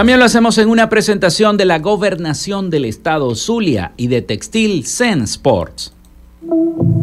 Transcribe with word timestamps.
También 0.00 0.18
lo 0.18 0.24
hacemos 0.24 0.56
en 0.56 0.70
una 0.70 0.88
presentación 0.88 1.58
de 1.58 1.66
la 1.66 1.78
gobernación 1.78 2.70
del 2.70 2.86
estado 2.86 3.34
Zulia 3.34 3.92
y 3.98 4.06
de 4.06 4.22
Textil 4.22 4.86
Zen 4.86 5.24
Sports. 5.24 5.92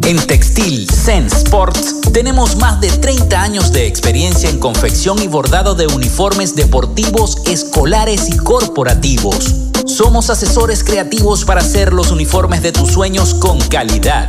En 0.04 0.16
Textil 0.26 0.90
Zen 0.90 1.26
Sports 1.26 2.00
tenemos 2.12 2.56
más 2.56 2.80
de 2.80 2.88
30 2.90 3.40
años 3.40 3.72
de 3.72 3.86
experiencia 3.86 4.50
en 4.50 4.58
confección 4.58 5.22
y 5.22 5.28
bordado 5.28 5.76
de 5.76 5.86
uniformes 5.86 6.56
deportivos, 6.56 7.40
escolares 7.46 8.30
y 8.30 8.36
corporativos. 8.36 9.68
Somos 9.86 10.28
asesores 10.28 10.82
creativos 10.82 11.44
para 11.44 11.60
hacer 11.60 11.92
los 11.92 12.10
uniformes 12.10 12.64
de 12.64 12.72
tus 12.72 12.90
sueños 12.90 13.32
con 13.32 13.60
calidad 13.60 14.28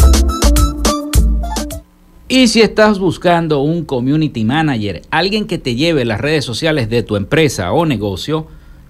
Y 2.33 2.47
si 2.47 2.61
estás 2.61 2.97
buscando 2.97 3.59
un 3.59 3.83
community 3.83 4.45
manager, 4.45 5.01
alguien 5.11 5.47
que 5.47 5.57
te 5.57 5.75
lleve 5.75 6.05
las 6.05 6.21
redes 6.21 6.45
sociales 6.45 6.89
de 6.89 7.03
tu 7.03 7.17
empresa 7.17 7.73
o 7.73 7.85
negocio, 7.85 8.47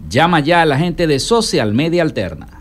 llama 0.07 0.41
ya 0.41 0.61
a 0.61 0.65
la 0.67 0.77
gente 0.77 1.07
de 1.07 1.17
Social 1.17 1.73
Media 1.73 2.03
Alterna. 2.03 2.60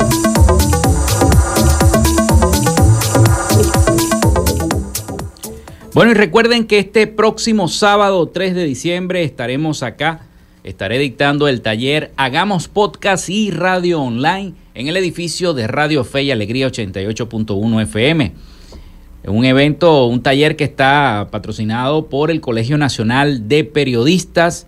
Bueno, 5.93 6.11
y 6.11 6.13
recuerden 6.13 6.67
que 6.67 6.79
este 6.79 7.05
próximo 7.05 7.67
sábado 7.67 8.25
3 8.25 8.55
de 8.55 8.63
diciembre 8.63 9.25
estaremos 9.25 9.83
acá. 9.83 10.21
Estaré 10.63 10.97
dictando 10.99 11.49
el 11.49 11.59
taller 11.59 12.13
Hagamos 12.15 12.69
Podcast 12.69 13.27
y 13.27 13.51
Radio 13.51 14.01
Online 14.01 14.53
en 14.73 14.87
el 14.87 14.95
edificio 14.95 15.53
de 15.53 15.67
Radio 15.67 16.05
Fe 16.05 16.23
y 16.23 16.31
Alegría 16.31 16.69
88.1 16.69 17.81
FM. 17.81 18.31
Un 19.25 19.43
evento, 19.43 20.05
un 20.05 20.23
taller 20.23 20.55
que 20.55 20.63
está 20.63 21.27
patrocinado 21.29 22.07
por 22.07 22.31
el 22.31 22.39
Colegio 22.39 22.77
Nacional 22.77 23.49
de 23.49 23.65
Periodistas 23.65 24.67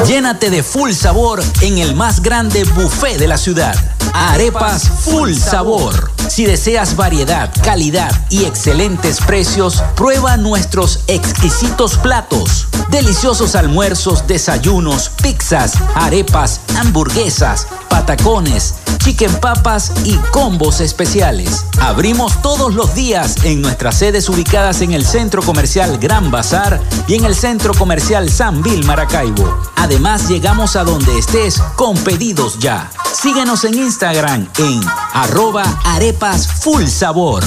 Llénate 0.06 0.50
de 0.50 0.64
full 0.64 0.92
sabor 0.92 1.44
en 1.62 1.78
el 1.78 1.96
más 1.96 2.22
grande 2.22 2.64
buffet 2.64 3.18
de 3.18 3.28
la 3.28 3.38
ciudad. 3.38 3.76
Arepas 4.14 4.84
Full 5.06 5.34
Sabor. 5.34 6.12
Si 6.28 6.46
deseas 6.46 6.96
variedad, 6.96 7.52
calidad 7.64 8.12
y 8.30 8.46
excelentes 8.46 9.20
precios, 9.20 9.84
prueba 9.96 10.38
nuestros 10.38 11.02
exquisitos 11.08 11.98
platos. 11.98 12.68
Deliciosos 12.90 13.56
almuerzos, 13.56 14.26
desayunos, 14.28 15.10
pizzas, 15.22 15.74
arepas, 15.96 16.62
hamburguesas, 16.78 17.68
patacones, 17.90 18.76
chicken 19.00 19.34
papas 19.40 19.92
y 20.04 20.16
combos 20.32 20.82
especiales. 20.82 21.66
Abrimos 21.80 22.42
todos 22.42 22.74
los 22.74 22.94
días 22.94 23.44
en 23.44 23.62
nuestras 23.62 23.96
sedes 23.96 24.30
ubicadas 24.30 24.82
en 24.82 24.94
el 24.94 25.06
Centro 25.06 25.42
Comercial 25.42 25.98
Gran 25.98 26.32
Bazar 26.32 26.80
y 27.08 27.16
en 27.16 27.26
el 27.26 27.36
Centro 27.36 27.74
Comercial 27.74 28.30
San 28.30 28.62
Vil 28.62 28.86
Maracaibo. 28.86 29.58
Además, 29.90 30.30
llegamos 30.30 30.76
a 30.76 30.84
donde 30.84 31.18
estés 31.18 31.60
con 31.76 31.98
pedidos 31.98 32.60
ya. 32.60 32.92
Síguenos 33.12 33.64
en 33.64 33.74
Instagram 33.74 34.48
en 34.60 34.82
arroba 35.14 35.64
arepas 35.84 36.48
full 36.48 36.86
sabor. 36.86 37.44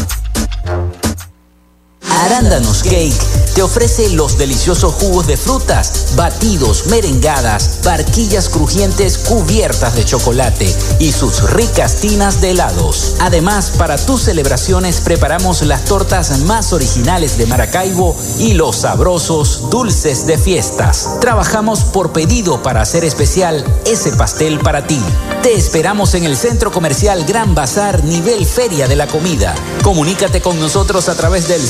Arándanos 2.20 2.82
Cake 2.82 3.42
te 3.54 3.62
ofrece 3.62 4.08
los 4.10 4.38
deliciosos 4.38 4.94
jugos 4.94 5.26
de 5.26 5.36
frutas, 5.36 6.14
batidos, 6.16 6.86
merengadas, 6.86 7.80
barquillas 7.84 8.48
crujientes 8.48 9.18
cubiertas 9.18 9.94
de 9.94 10.04
chocolate 10.04 10.74
y 10.98 11.12
sus 11.12 11.50
ricas 11.50 11.96
tinas 11.96 12.40
de 12.40 12.52
helados. 12.52 13.16
Además, 13.20 13.72
para 13.76 13.98
tus 13.98 14.22
celebraciones 14.22 15.00
preparamos 15.00 15.62
las 15.62 15.84
tortas 15.84 16.40
más 16.40 16.72
originales 16.72 17.36
de 17.36 17.46
Maracaibo 17.46 18.16
y 18.38 18.54
los 18.54 18.76
sabrosos 18.76 19.68
dulces 19.68 20.26
de 20.26 20.38
fiestas. 20.38 21.18
Trabajamos 21.20 21.84
por 21.84 22.12
pedido 22.12 22.62
para 22.62 22.80
hacer 22.80 23.04
especial 23.04 23.64
ese 23.84 24.12
pastel 24.12 24.58
para 24.60 24.86
ti. 24.86 25.00
Te 25.42 25.54
esperamos 25.54 26.14
en 26.14 26.24
el 26.24 26.36
Centro 26.36 26.72
Comercial 26.72 27.24
Gran 27.24 27.54
Bazar, 27.54 28.02
nivel 28.04 28.46
Feria 28.46 28.88
de 28.88 28.96
la 28.96 29.08
Comida. 29.08 29.54
Comunícate 29.82 30.40
con 30.40 30.58
nosotros 30.58 31.08
a 31.08 31.14
través 31.14 31.48
del 31.48 31.60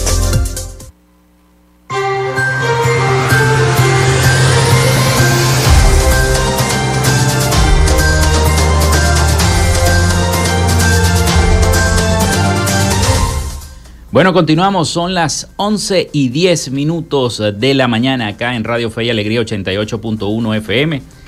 Bueno, 14.12 14.32
continuamos, 14.32 14.88
son 14.88 15.14
las 15.14 15.50
11 15.56 16.10
y 16.12 16.30
10 16.30 16.72
minutos 16.72 17.40
de 17.56 17.74
la 17.74 17.86
mañana 17.86 18.26
acá 18.28 18.56
en 18.56 18.64
Radio 18.64 18.90
Fe 18.90 19.04
y 19.04 19.10
Alegría 19.10 19.40
88.1 19.40 20.56
FM 20.56 21.19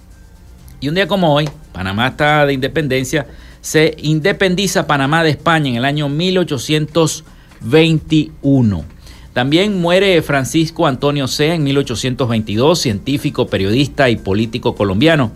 Y 0.79 0.89
un 0.89 0.96
día 0.96 1.07
como 1.07 1.34
hoy, 1.34 1.50
Panamá 1.72 2.10
está 2.10 2.46
de 2.46 2.53
independencia, 2.53 3.25
se 3.62 3.96
independiza 4.00 4.86
Panamá 4.86 5.24
de 5.24 5.31
España 5.31 5.69
en 5.69 5.77
el 5.77 5.86
año 5.86 6.07
1821. 6.07 8.86
También 9.34 9.81
muere 9.81 10.22
Francisco 10.22 10.86
Antonio 10.88 11.27
Sea 11.27 11.55
en 11.55 11.63
1822, 11.63 12.79
científico, 12.79 13.48
periodista 13.48 14.07
y 14.10 14.17
político 14.17 14.75
colombiano. 14.75 15.31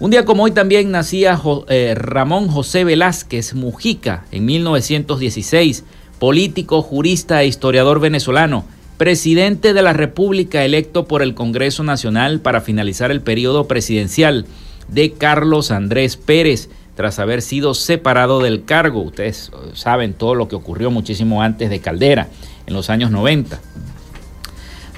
Un 0.00 0.10
día 0.10 0.24
como 0.24 0.42
hoy 0.44 0.50
también 0.50 0.90
nacía 0.90 1.38
eh, 1.68 1.94
Ramón 1.94 2.48
José 2.48 2.84
Velázquez 2.84 3.54
Mujica 3.54 4.24
en 4.30 4.46
1916, 4.46 5.84
político, 6.18 6.82
jurista 6.82 7.42
e 7.42 7.46
historiador 7.46 8.00
venezolano 8.00 8.64
presidente 8.96 9.74
de 9.74 9.82
la 9.82 9.92
República 9.92 10.64
electo 10.64 11.06
por 11.06 11.22
el 11.22 11.34
Congreso 11.34 11.82
Nacional 11.82 12.40
para 12.40 12.60
finalizar 12.60 13.10
el 13.10 13.20
periodo 13.20 13.66
presidencial 13.66 14.46
de 14.88 15.12
Carlos 15.12 15.70
Andrés 15.70 16.16
Pérez 16.16 16.68
tras 16.94 17.18
haber 17.18 17.42
sido 17.42 17.74
separado 17.74 18.40
del 18.40 18.64
cargo. 18.64 19.02
Ustedes 19.02 19.50
saben 19.74 20.12
todo 20.12 20.34
lo 20.34 20.46
que 20.46 20.54
ocurrió 20.54 20.90
muchísimo 20.90 21.42
antes 21.42 21.70
de 21.70 21.80
Caldera, 21.80 22.28
en 22.66 22.74
los 22.74 22.88
años 22.88 23.10
90. 23.10 23.60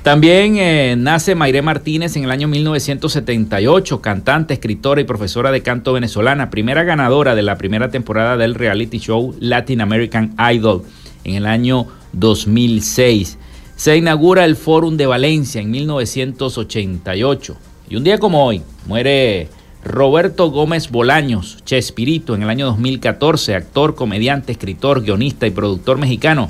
También 0.03 0.57
eh, 0.59 0.95
nace 0.97 1.35
Mayré 1.35 1.63
Martínez 1.63 2.17
en 2.17 2.25
el 2.25 2.31
año 2.31 2.47
1978, 2.47 4.01
cantante, 4.01 4.55
escritora 4.55 5.01
y 5.01 5.05
profesora 5.05 5.51
de 5.51 5.63
canto 5.63 5.95
venezolana, 5.95 6.51
primera 6.51 6.85
ganadora 6.85 7.35
de 7.35 7.43
la 7.43 7.57
primera 7.57 7.91
temporada 7.91 8.37
del 8.37 8.55
reality 8.55 8.99
show 8.99 9.35
Latin 9.41 9.81
American 9.81 10.37
Idol 10.53 10.85
en 11.25 11.35
el 11.35 11.47
año 11.47 11.89
2006 12.13 13.39
se 13.77 13.95
inaugura 13.95 14.47
el 14.47 14.57
Fórum 14.57 14.97
de 14.97 15.07
Valencia 15.07 15.61
en 15.61 15.71
1988. 15.71 17.57
Y 17.91 17.97
un 17.97 18.05
día 18.05 18.19
como 18.19 18.45
hoy 18.45 18.63
muere 18.87 19.49
Roberto 19.85 20.51
Gómez 20.51 20.91
Bolaños, 20.91 21.59
Chespirito, 21.65 22.35
en 22.35 22.43
el 22.43 22.49
año 22.51 22.67
2014, 22.67 23.55
actor, 23.55 23.95
comediante, 23.95 24.53
escritor, 24.53 25.03
guionista 25.03 25.47
y 25.47 25.51
productor 25.51 25.99
mexicano, 25.99 26.49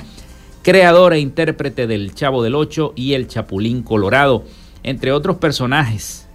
creador 0.63 1.13
e 1.13 1.19
intérprete 1.19 1.85
del 1.85 2.15
Chavo 2.15 2.41
del 2.41 2.55
Ocho 2.55 2.93
y 2.95 3.13
el 3.13 3.27
Chapulín 3.27 3.83
Colorado, 3.83 4.45
entre 4.83 5.11
otros 5.11 5.37
personajes 5.37 6.27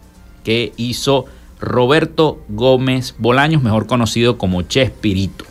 que 0.44 0.72
hizo 0.76 1.24
Roberto 1.58 2.40
Gómez 2.48 3.14
Bolaños, 3.18 3.62
mejor 3.62 3.86
conocido 3.86 4.36
como 4.36 4.62
Chespirito. 4.62 5.46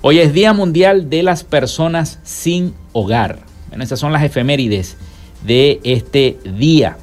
Hoy 0.00 0.18
es 0.18 0.32
Día 0.32 0.52
Mundial 0.54 1.10
de 1.10 1.22
las 1.22 1.44
Personas 1.44 2.20
sin 2.24 2.74
Hogar. 2.92 3.51
Bueno, 3.72 3.84
esas 3.84 4.00
son 4.00 4.12
las 4.12 4.22
efemérides 4.22 4.98
de 5.46 5.80
este 5.82 6.36
día. 6.44 6.98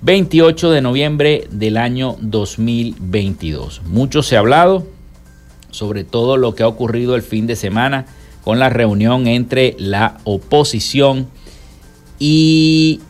28 0.00 0.70
de 0.70 0.80
noviembre 0.80 1.48
del 1.50 1.76
año 1.76 2.14
2022. 2.20 3.82
Mucho 3.82 4.22
se 4.22 4.36
ha 4.36 4.38
hablado 4.38 4.86
sobre 5.72 6.04
todo 6.04 6.36
lo 6.36 6.54
que 6.54 6.62
ha 6.62 6.68
ocurrido 6.68 7.16
el 7.16 7.22
fin 7.22 7.48
de 7.48 7.56
semana 7.56 8.06
con 8.44 8.60
la 8.60 8.68
reunión 8.68 9.26
entre 9.26 9.74
la 9.80 10.18
oposición 10.22 11.26
y 12.20 13.00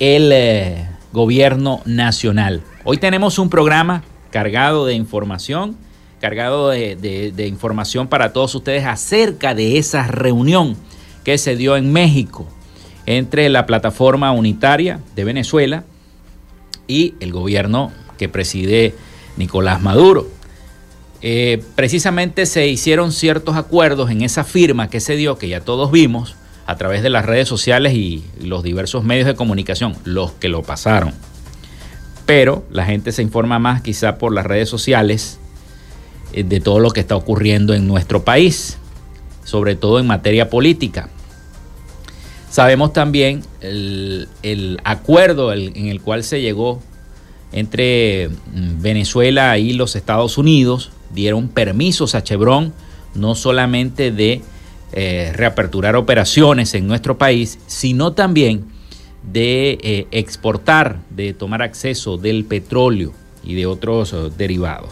el 0.00 0.32
eh, 0.34 0.86
gobierno 1.14 1.80
nacional. 1.86 2.60
Hoy 2.84 2.98
tenemos 2.98 3.38
un 3.38 3.48
programa 3.48 4.02
cargado 4.30 4.84
de 4.84 4.92
información, 4.92 5.78
cargado 6.20 6.68
de 6.68 7.46
información 7.48 8.06
para 8.06 8.34
todos 8.34 8.54
ustedes 8.54 8.84
acerca 8.84 9.54
de 9.54 9.78
esa 9.78 10.06
reunión 10.08 10.76
que 11.24 11.38
se 11.38 11.56
dio 11.56 11.76
en 11.76 11.92
México 11.92 12.46
entre 13.06 13.48
la 13.48 13.66
plataforma 13.66 14.32
unitaria 14.32 15.00
de 15.14 15.24
Venezuela 15.24 15.84
y 16.86 17.14
el 17.20 17.32
gobierno 17.32 17.92
que 18.18 18.28
preside 18.28 18.94
Nicolás 19.36 19.80
Maduro. 19.82 20.28
Eh, 21.22 21.62
precisamente 21.74 22.46
se 22.46 22.66
hicieron 22.68 23.12
ciertos 23.12 23.56
acuerdos 23.56 24.10
en 24.10 24.22
esa 24.22 24.44
firma 24.44 24.88
que 24.88 25.00
se 25.00 25.16
dio, 25.16 25.38
que 25.38 25.48
ya 25.48 25.60
todos 25.60 25.90
vimos 25.90 26.34
a 26.66 26.76
través 26.76 27.02
de 27.02 27.10
las 27.10 27.26
redes 27.26 27.48
sociales 27.48 27.94
y 27.94 28.24
los 28.40 28.62
diversos 28.62 29.04
medios 29.04 29.26
de 29.26 29.34
comunicación, 29.34 29.96
los 30.04 30.32
que 30.32 30.48
lo 30.48 30.62
pasaron. 30.62 31.12
Pero 32.26 32.64
la 32.70 32.86
gente 32.86 33.12
se 33.12 33.22
informa 33.22 33.58
más 33.58 33.82
quizá 33.82 34.16
por 34.18 34.32
las 34.32 34.46
redes 34.46 34.68
sociales 34.68 35.38
eh, 36.32 36.44
de 36.44 36.60
todo 36.60 36.78
lo 36.78 36.90
que 36.90 37.00
está 37.00 37.16
ocurriendo 37.16 37.74
en 37.74 37.86
nuestro 37.86 38.24
país 38.24 38.78
sobre 39.44 39.76
todo 39.76 39.98
en 39.98 40.06
materia 40.06 40.50
política. 40.50 41.08
Sabemos 42.50 42.92
también 42.92 43.42
el, 43.60 44.80
acuerdo 44.84 45.52
en 45.52 45.86
el 45.86 46.00
cual 46.00 46.24
se 46.24 46.40
llegó 46.40 46.80
entre 47.52 48.28
mm, 48.28 48.80
Venezuela 48.80 49.58
y 49.58 49.72
los 49.72 49.96
Estados 49.96 50.38
Unidos, 50.38 50.90
dieron 51.12 51.48
permisos 51.48 52.14
a 52.14 52.22
Chevron 52.22 52.72
no 53.14 53.34
solamente 53.34 54.12
de 54.12 54.42
eh, 54.92 55.32
reaperturar 55.34 55.96
operaciones 55.96 56.74
en 56.74 56.86
nuestro 56.86 57.18
país, 57.18 57.58
sino 57.66 58.12
también 58.12 58.64
de 59.32 59.78
eh, 59.82 60.06
exportar, 60.12 61.00
de 61.10 61.34
tomar 61.34 61.62
acceso 61.62 62.16
del 62.16 62.44
petróleo 62.44 63.12
y 63.42 63.54
de 63.54 63.66
otros 63.66 64.12
eh, 64.12 64.30
derivados. 64.36 64.90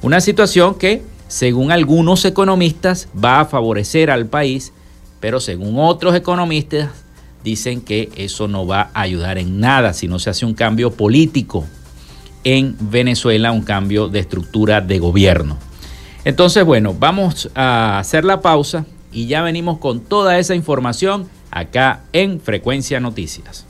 Una 0.00 0.20
situación 0.20 0.74
que 0.76 1.02
según 1.32 1.72
algunos 1.72 2.26
economistas, 2.26 3.08
va 3.12 3.40
a 3.40 3.46
favorecer 3.46 4.10
al 4.10 4.26
país, 4.26 4.74
pero 5.18 5.40
según 5.40 5.76
otros 5.78 6.14
economistas, 6.14 6.90
dicen 7.42 7.80
que 7.80 8.10
eso 8.16 8.48
no 8.48 8.66
va 8.66 8.90
a 8.92 9.00
ayudar 9.00 9.38
en 9.38 9.58
nada 9.58 9.94
si 9.94 10.08
no 10.08 10.18
se 10.18 10.28
hace 10.28 10.44
un 10.44 10.52
cambio 10.52 10.90
político 10.90 11.64
en 12.44 12.76
Venezuela, 12.78 13.50
un 13.50 13.62
cambio 13.62 14.08
de 14.08 14.18
estructura 14.18 14.82
de 14.82 14.98
gobierno. 14.98 15.56
Entonces, 16.26 16.66
bueno, 16.66 16.94
vamos 16.98 17.48
a 17.54 17.98
hacer 17.98 18.26
la 18.26 18.42
pausa 18.42 18.84
y 19.10 19.26
ya 19.26 19.40
venimos 19.40 19.78
con 19.78 20.00
toda 20.00 20.38
esa 20.38 20.54
información 20.54 21.30
acá 21.50 22.02
en 22.12 22.42
Frecuencia 22.42 23.00
Noticias. 23.00 23.64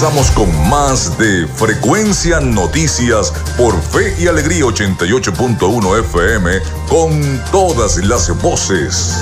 Regresamos 0.00 0.30
con 0.30 0.70
más 0.70 1.18
de 1.18 1.46
Frecuencia 1.46 2.40
Noticias 2.40 3.34
por 3.58 3.78
Fe 3.82 4.16
y 4.18 4.28
Alegría 4.28 4.64
88.1 4.64 6.00
FM 6.00 6.58
con 6.88 7.44
todas 7.52 7.98
las 7.98 8.30
voces. 8.40 9.14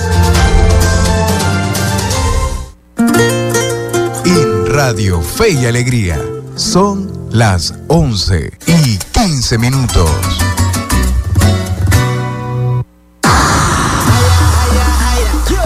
En 4.25 4.67
Radio 4.67 5.21
Fe 5.21 5.51
y 5.51 5.67
Alegría 5.67 6.21
son 6.55 7.29
las 7.33 7.75
11 7.89 8.53
y 8.69 8.99
15 8.99 9.59
minutos. 9.59 10.09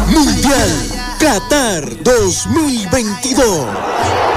Mundial 0.08 0.70
Qatar 1.18 2.02
2022. 2.02 4.31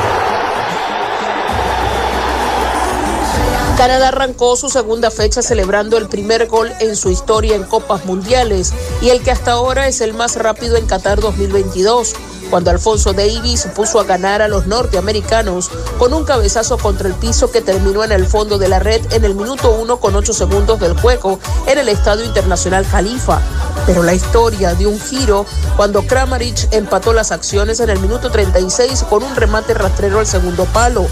Canadá 3.77 4.08
arrancó 4.08 4.55
su 4.55 4.70
segunda 4.70 5.12
fecha 5.12 5.41
celebrando 5.41 5.98
el 5.98 6.08
primer 6.08 6.48
gol 6.48 6.72
en 6.79 6.96
su 6.96 7.12
historia 7.12 7.58
en 7.58 7.65
Copas 7.65 8.05
Mundiales 8.05 8.74
y 9.01 9.10
el 9.10 9.22
que 9.22 9.32
hasta 9.32 9.51
ahora 9.51 9.89
es 9.89 10.00
el 10.00 10.13
más 10.13 10.38
rápido 10.38 10.77
en 10.77 10.86
Qatar 10.86 11.20
2022, 11.20 12.13
cuando 12.50 12.72
Alfonso 12.72 13.12
Davis 13.12 13.67
puso 13.75 14.00
a 14.00 14.05
ganar 14.05 14.41
a 14.41 14.48
los 14.48 14.65
norteamericanos 14.65 15.70
con 16.00 16.13
un 16.13 16.24
cabezazo 16.24 16.77
contra 16.77 17.10
el 17.10 17.15
piso 17.15 17.51
que 17.51 17.62
terminó 17.62 18.05
en 18.05 18.13
el 18.13 18.25
fondo 18.25 18.58
de 18.58 18.70
la 18.70 18.79
red 18.79 19.01
en 19.12 19.25
el 19.25 19.36
minuto 19.36 19.72
uno 19.72 19.98
con 19.98 20.15
ocho 20.15 20.32
segundos 20.32 20.79
del 20.79 20.98
juego 20.98 21.38
en 21.67 21.77
el 21.77 21.89
Estadio 21.89 22.24
Internacional 22.24 22.86
Jalifa. 22.86 23.41
Pero 23.86 24.03
la 24.03 24.13
historia 24.13 24.74
dio 24.74 24.89
un 24.89 25.01
giro 25.01 25.46
cuando 25.75 26.01
Kramaric 26.03 26.70
empató 26.72 27.12
las 27.12 27.34
acciones 27.34 27.82
en 27.82 27.89
el 27.89 28.00
minuto 28.00 28.32
36 28.32 29.03
con 29.10 29.22
un 29.22 29.36
remate 29.36 29.74
rastrero 29.74 30.20
al 30.20 30.27
segundo 30.27 30.63
palo. 30.63 31.08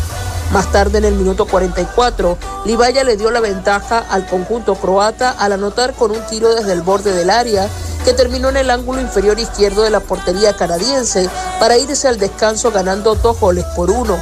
Más 0.53 0.71
tarde, 0.71 0.99
en 0.99 1.05
el 1.05 1.15
minuto 1.15 1.47
44, 1.47 2.37
Libaya 2.65 3.03
le 3.03 3.17
dio 3.17 3.31
la 3.31 3.39
ventaja 3.39 4.05
al 4.07 4.27
conjunto 4.27 4.75
croata 4.75 5.31
al 5.31 5.53
anotar 5.53 5.95
con 5.95 6.11
un 6.11 6.21
tiro 6.27 6.53
desde 6.53 6.73
el 6.73 6.83
borde 6.83 7.11
del 7.11 7.31
área 7.31 7.67
que 8.05 8.13
terminó 8.13 8.49
en 8.49 8.57
el 8.57 8.69
ángulo 8.69 9.01
inferior 9.01 9.39
izquierdo 9.39 9.81
de 9.81 9.89
la 9.89 9.99
portería 9.99 10.55
canadiense 10.55 11.27
para 11.59 11.79
irse 11.79 12.07
al 12.07 12.19
descanso 12.19 12.71
ganando 12.71 13.15
dos 13.15 13.39
goles 13.39 13.65
por 13.75 13.89
uno. 13.89 14.15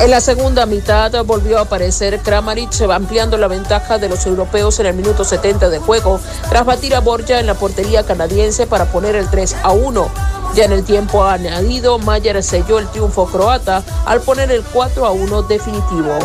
En 0.00 0.10
la 0.10 0.20
segunda 0.20 0.66
mitad 0.66 1.24
volvió 1.24 1.56
a 1.58 1.62
aparecer 1.62 2.20
Kramaric 2.20 2.78
ampliando 2.82 3.38
la 3.38 3.48
ventaja 3.48 3.96
de 3.96 4.10
los 4.10 4.26
europeos 4.26 4.78
en 4.80 4.86
el 4.86 4.94
minuto 4.96 5.24
70 5.24 5.70
de 5.70 5.78
juego 5.78 6.20
tras 6.50 6.66
batir 6.66 6.94
a 6.94 7.00
Borja 7.00 7.40
en 7.40 7.46
la 7.46 7.54
portería 7.54 8.04
canadiense 8.04 8.66
para 8.66 8.84
poner 8.92 9.16
el 9.16 9.30
3 9.30 9.56
a 9.62 9.72
1. 9.72 10.37
Ya 10.54 10.64
en 10.64 10.72
el 10.72 10.84
tiempo 10.84 11.24
añadido, 11.24 11.98
Mayer 11.98 12.42
selló 12.42 12.78
el 12.78 12.88
triunfo 12.88 13.26
croata 13.26 13.82
al 14.06 14.20
poner 14.20 14.50
el 14.50 14.62
4 14.64 15.06
a 15.06 15.10
1 15.10 15.42
definitivo. 15.42 16.18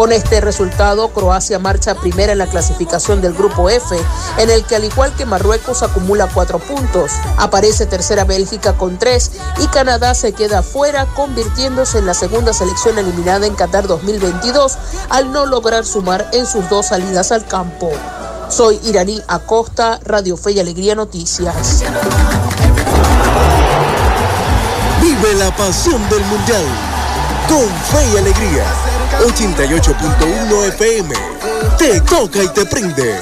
Con 0.00 0.12
este 0.12 0.40
resultado, 0.40 1.08
Croacia 1.10 1.58
marcha 1.58 1.94
primera 1.94 2.32
en 2.32 2.38
la 2.38 2.46
clasificación 2.46 3.20
del 3.20 3.34
Grupo 3.34 3.68
F, 3.68 3.94
en 4.38 4.48
el 4.48 4.64
que 4.64 4.76
al 4.76 4.84
igual 4.84 5.14
que 5.14 5.26
Marruecos 5.26 5.82
acumula 5.82 6.26
cuatro 6.32 6.58
puntos. 6.58 7.12
Aparece 7.36 7.84
tercera 7.84 8.24
Bélgica 8.24 8.78
con 8.78 8.98
tres 8.98 9.32
y 9.58 9.66
Canadá 9.66 10.14
se 10.14 10.32
queda 10.32 10.62
fuera, 10.62 11.04
convirtiéndose 11.14 11.98
en 11.98 12.06
la 12.06 12.14
segunda 12.14 12.54
selección 12.54 12.98
eliminada 12.98 13.46
en 13.46 13.54
Qatar 13.54 13.86
2022 13.86 14.78
al 15.10 15.32
no 15.32 15.44
lograr 15.44 15.84
sumar 15.84 16.30
en 16.32 16.46
sus 16.46 16.66
dos 16.70 16.86
salidas 16.86 17.30
al 17.30 17.44
campo. 17.44 17.90
Soy 18.48 18.80
Iraní 18.84 19.20
Acosta, 19.28 20.00
Radio 20.04 20.36
Fe 20.36 20.52
y 20.52 20.60
Alegría 20.60 20.94
Noticias. 20.94 21.84
Vive 25.20 25.34
la 25.34 25.54
pasión 25.54 26.00
del 26.08 26.24
Mundial 26.26 26.64
con 27.48 27.68
Fe 27.68 28.14
y 28.14 28.16
Alegría 28.16 28.64
88.1 29.22 30.68
FM. 30.68 31.14
Te 31.78 32.00
toca 32.00 32.42
y 32.42 32.48
te 32.48 32.64
prende. 32.64 33.20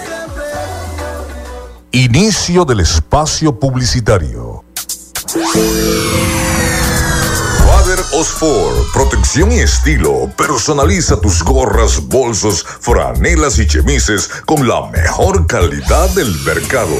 Inicio 1.91 2.65
del 2.65 2.81
espacio 2.81 3.59
publicitario. 3.59 4.65
Father 7.69 8.01
Osfor, 8.13 8.73
protección 8.95 9.53
y 9.53 9.59
estilo. 9.59 10.33
Personaliza 10.39 11.21
tus 11.21 11.43
gorras, 11.43 12.09
bolsos, 12.09 12.65
franelas 12.81 13.59
y 13.59 13.67
chemises 13.67 14.31
con 14.47 14.67
la 14.67 14.87
mejor 14.87 15.47
calidad 15.47 16.09
del 16.11 16.35
mercado. 16.47 16.97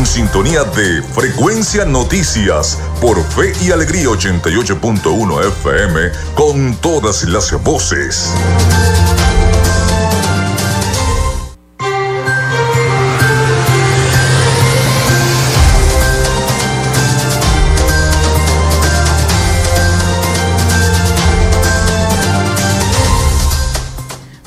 En 0.00 0.06
sintonía 0.06 0.64
de 0.64 1.02
Frecuencia 1.02 1.84
Noticias 1.84 2.80
por 3.02 3.22
Fe 3.22 3.52
y 3.62 3.70
Alegría 3.70 4.06
88.1 4.06 5.46
FM 5.46 6.00
con 6.34 6.74
todas 6.76 7.24
las 7.24 7.52
voces. 7.62 8.32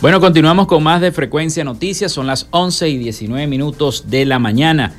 Bueno, 0.01 0.19
continuamos 0.19 0.65
con 0.65 0.81
más 0.81 0.99
de 0.99 1.11
Frecuencia 1.11 1.63
Noticias. 1.63 2.11
Son 2.11 2.25
las 2.25 2.47
11 2.49 2.89
y 2.89 2.97
19 2.97 3.45
minutos 3.45 4.05
de 4.07 4.25
la 4.25 4.39
mañana. 4.39 4.93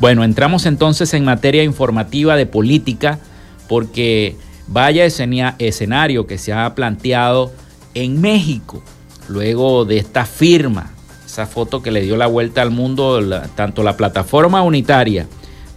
Bueno, 0.00 0.24
entramos 0.24 0.66
entonces 0.66 1.14
en 1.14 1.24
materia 1.24 1.62
informativa 1.62 2.34
de 2.34 2.46
política 2.46 3.20
porque 3.68 4.34
vaya 4.66 5.04
escenario 5.04 6.26
que 6.26 6.38
se 6.38 6.52
ha 6.52 6.74
planteado 6.74 7.52
en 7.94 8.20
México, 8.20 8.82
luego 9.28 9.84
de 9.84 9.98
esta 9.98 10.24
firma, 10.24 10.90
esa 11.24 11.46
foto 11.46 11.82
que 11.82 11.90
le 11.90 12.02
dio 12.02 12.16
la 12.16 12.26
vuelta 12.26 12.62
al 12.62 12.70
mundo, 12.70 13.20
tanto 13.54 13.82
la 13.82 13.96
plataforma 13.96 14.62
unitaria 14.62 15.26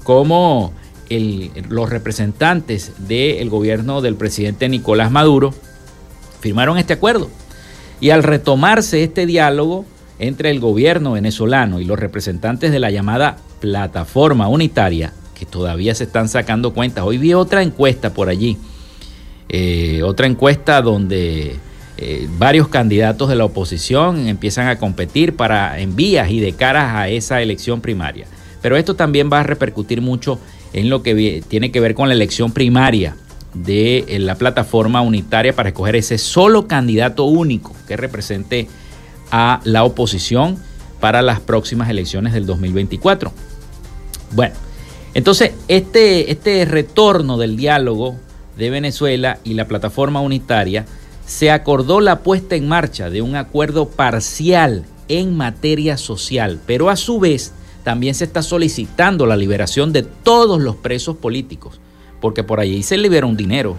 como 0.03 0.73
los 1.69 1.89
representantes 1.89 2.93
del 3.07 3.49
gobierno 3.49 4.01
del 4.01 4.15
presidente 4.15 4.67
Nicolás 4.69 5.11
Maduro, 5.11 5.53
firmaron 6.39 6.77
este 6.77 6.93
acuerdo. 6.93 7.29
Y 7.99 8.09
al 8.09 8.23
retomarse 8.23 9.03
este 9.03 9.25
diálogo 9.25 9.85
entre 10.19 10.49
el 10.49 10.59
gobierno 10.59 11.13
venezolano 11.13 11.79
y 11.79 11.85
los 11.85 11.99
representantes 11.99 12.71
de 12.71 12.79
la 12.79 12.91
llamada 12.91 13.37
plataforma 13.59 14.47
unitaria, 14.47 15.13
que 15.35 15.45
todavía 15.45 15.95
se 15.95 16.05
están 16.05 16.29
sacando 16.29 16.73
cuentas, 16.73 17.05
hoy 17.05 17.17
vi 17.17 17.33
otra 17.33 17.61
encuesta 17.61 18.13
por 18.13 18.29
allí, 18.29 18.57
eh, 19.49 20.01
otra 20.03 20.27
encuesta 20.27 20.81
donde 20.81 21.57
eh, 22.05 22.29
varios 22.37 22.67
candidatos 22.67 23.29
de 23.29 23.35
la 23.35 23.45
oposición 23.45 24.27
empiezan 24.27 24.67
a 24.67 24.77
competir 24.77 25.35
para 25.35 25.79
en 25.79 25.95
vías 25.95 26.29
y 26.29 26.39
de 26.39 26.53
caras 26.53 26.95
a 26.95 27.09
esa 27.09 27.41
elección 27.41 27.81
primaria. 27.81 28.27
Pero 28.61 28.77
esto 28.77 28.95
también 28.95 29.29
va 29.31 29.39
a 29.39 29.43
repercutir 29.43 30.01
mucho 30.01 30.39
en 30.73 30.89
lo 30.89 31.03
que 31.03 31.43
tiene 31.47 31.71
que 31.71 31.79
ver 31.79 31.95
con 31.95 32.09
la 32.09 32.15
elección 32.15 32.51
primaria 32.51 33.15
de 33.53 34.05
eh, 34.07 34.19
la 34.19 34.35
plataforma 34.35 35.01
unitaria 35.01 35.55
para 35.55 35.69
escoger 35.69 35.95
ese 35.95 36.17
solo 36.17 36.67
candidato 36.67 37.25
único 37.25 37.75
que 37.87 37.97
represente 37.97 38.67
a 39.31 39.61
la 39.63 39.83
oposición 39.83 40.57
para 40.99 41.21
las 41.21 41.39
próximas 41.39 41.89
elecciones 41.89 42.33
del 42.33 42.45
2024. 42.45 43.31
Bueno, 44.31 44.55
entonces 45.13 45.51
este, 45.67 46.31
este 46.31 46.65
retorno 46.65 47.37
del 47.37 47.55
diálogo 47.55 48.15
de 48.57 48.69
Venezuela 48.69 49.39
y 49.43 49.53
la 49.53 49.67
plataforma 49.67 50.21
unitaria 50.21 50.85
se 51.25 51.51
acordó 51.51 52.01
la 52.01 52.19
puesta 52.19 52.55
en 52.55 52.67
marcha 52.67 53.09
de 53.09 53.21
un 53.21 53.35
acuerdo 53.35 53.87
parcial 53.87 54.85
en 55.07 55.35
materia 55.35 55.97
social, 55.97 56.59
pero 56.65 56.89
a 56.89 56.95
su 56.95 57.19
vez 57.19 57.53
también 57.83 58.15
se 58.15 58.23
está 58.23 58.41
solicitando 58.41 59.25
la 59.25 59.35
liberación 59.35 59.91
de 59.93 60.03
todos 60.03 60.61
los 60.61 60.75
presos 60.75 61.17
políticos, 61.17 61.79
porque 62.21 62.43
por 62.43 62.59
allí 62.59 62.83
se 62.83 62.97
libera 62.97 63.27
un 63.27 63.37
dinero. 63.37 63.77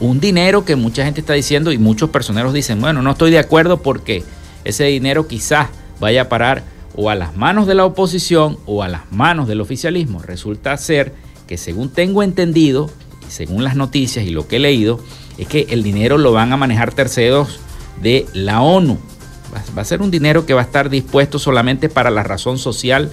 Un 0.00 0.20
dinero 0.20 0.64
que 0.64 0.76
mucha 0.76 1.04
gente 1.04 1.20
está 1.20 1.32
diciendo 1.32 1.72
y 1.72 1.78
muchos 1.78 2.10
personeros 2.10 2.52
dicen, 2.52 2.80
bueno, 2.80 3.02
no 3.02 3.12
estoy 3.12 3.30
de 3.30 3.38
acuerdo 3.38 3.82
porque 3.82 4.22
ese 4.64 4.84
dinero 4.84 5.26
quizás 5.26 5.68
vaya 5.98 6.22
a 6.22 6.28
parar 6.28 6.62
o 6.94 7.10
a 7.10 7.14
las 7.14 7.36
manos 7.36 7.66
de 7.66 7.74
la 7.74 7.84
oposición 7.84 8.58
o 8.66 8.82
a 8.82 8.88
las 8.88 9.10
manos 9.10 9.48
del 9.48 9.60
oficialismo. 9.60 10.20
Resulta 10.22 10.76
ser 10.76 11.14
que 11.46 11.56
según 11.56 11.88
tengo 11.88 12.22
entendido, 12.22 12.90
y 13.26 13.30
según 13.30 13.64
las 13.64 13.74
noticias 13.74 14.24
y 14.26 14.30
lo 14.30 14.46
que 14.46 14.56
he 14.56 14.60
leído, 14.60 15.00
es 15.38 15.46
que 15.46 15.66
el 15.70 15.82
dinero 15.82 16.18
lo 16.18 16.32
van 16.32 16.52
a 16.52 16.56
manejar 16.56 16.92
terceros 16.92 17.60
de 18.02 18.26
la 18.34 18.60
ONU. 18.60 18.98
Va 19.76 19.82
a 19.82 19.84
ser 19.84 20.02
un 20.02 20.10
dinero 20.10 20.44
que 20.44 20.54
va 20.54 20.60
a 20.60 20.64
estar 20.64 20.90
dispuesto 20.90 21.38
solamente 21.38 21.88
para 21.88 22.10
la 22.10 22.22
razón 22.22 22.58
social 22.58 23.10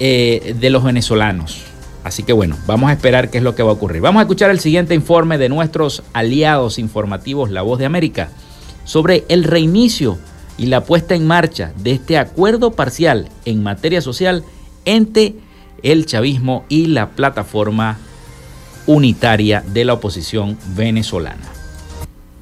eh, 0.00 0.56
de 0.58 0.70
los 0.70 0.82
venezolanos. 0.82 1.62
Así 2.02 2.22
que 2.22 2.32
bueno, 2.32 2.56
vamos 2.66 2.90
a 2.90 2.94
esperar 2.94 3.30
qué 3.30 3.38
es 3.38 3.44
lo 3.44 3.54
que 3.54 3.62
va 3.62 3.70
a 3.70 3.74
ocurrir. 3.74 4.00
Vamos 4.00 4.20
a 4.20 4.22
escuchar 4.22 4.50
el 4.50 4.58
siguiente 4.58 4.94
informe 4.94 5.38
de 5.38 5.48
nuestros 5.48 6.02
aliados 6.14 6.78
informativos 6.78 7.50
La 7.50 7.62
Voz 7.62 7.78
de 7.78 7.84
América 7.84 8.30
sobre 8.84 9.24
el 9.28 9.44
reinicio 9.44 10.18
y 10.56 10.66
la 10.66 10.84
puesta 10.84 11.14
en 11.14 11.26
marcha 11.26 11.72
de 11.76 11.92
este 11.92 12.18
acuerdo 12.18 12.72
parcial 12.72 13.28
en 13.44 13.62
materia 13.62 14.00
social 14.00 14.44
entre 14.84 15.34
el 15.82 16.06
chavismo 16.06 16.64
y 16.68 16.86
la 16.86 17.10
plataforma 17.10 17.98
unitaria 18.90 19.62
de 19.68 19.84
la 19.84 19.94
oposición 19.94 20.58
venezolana. 20.74 21.48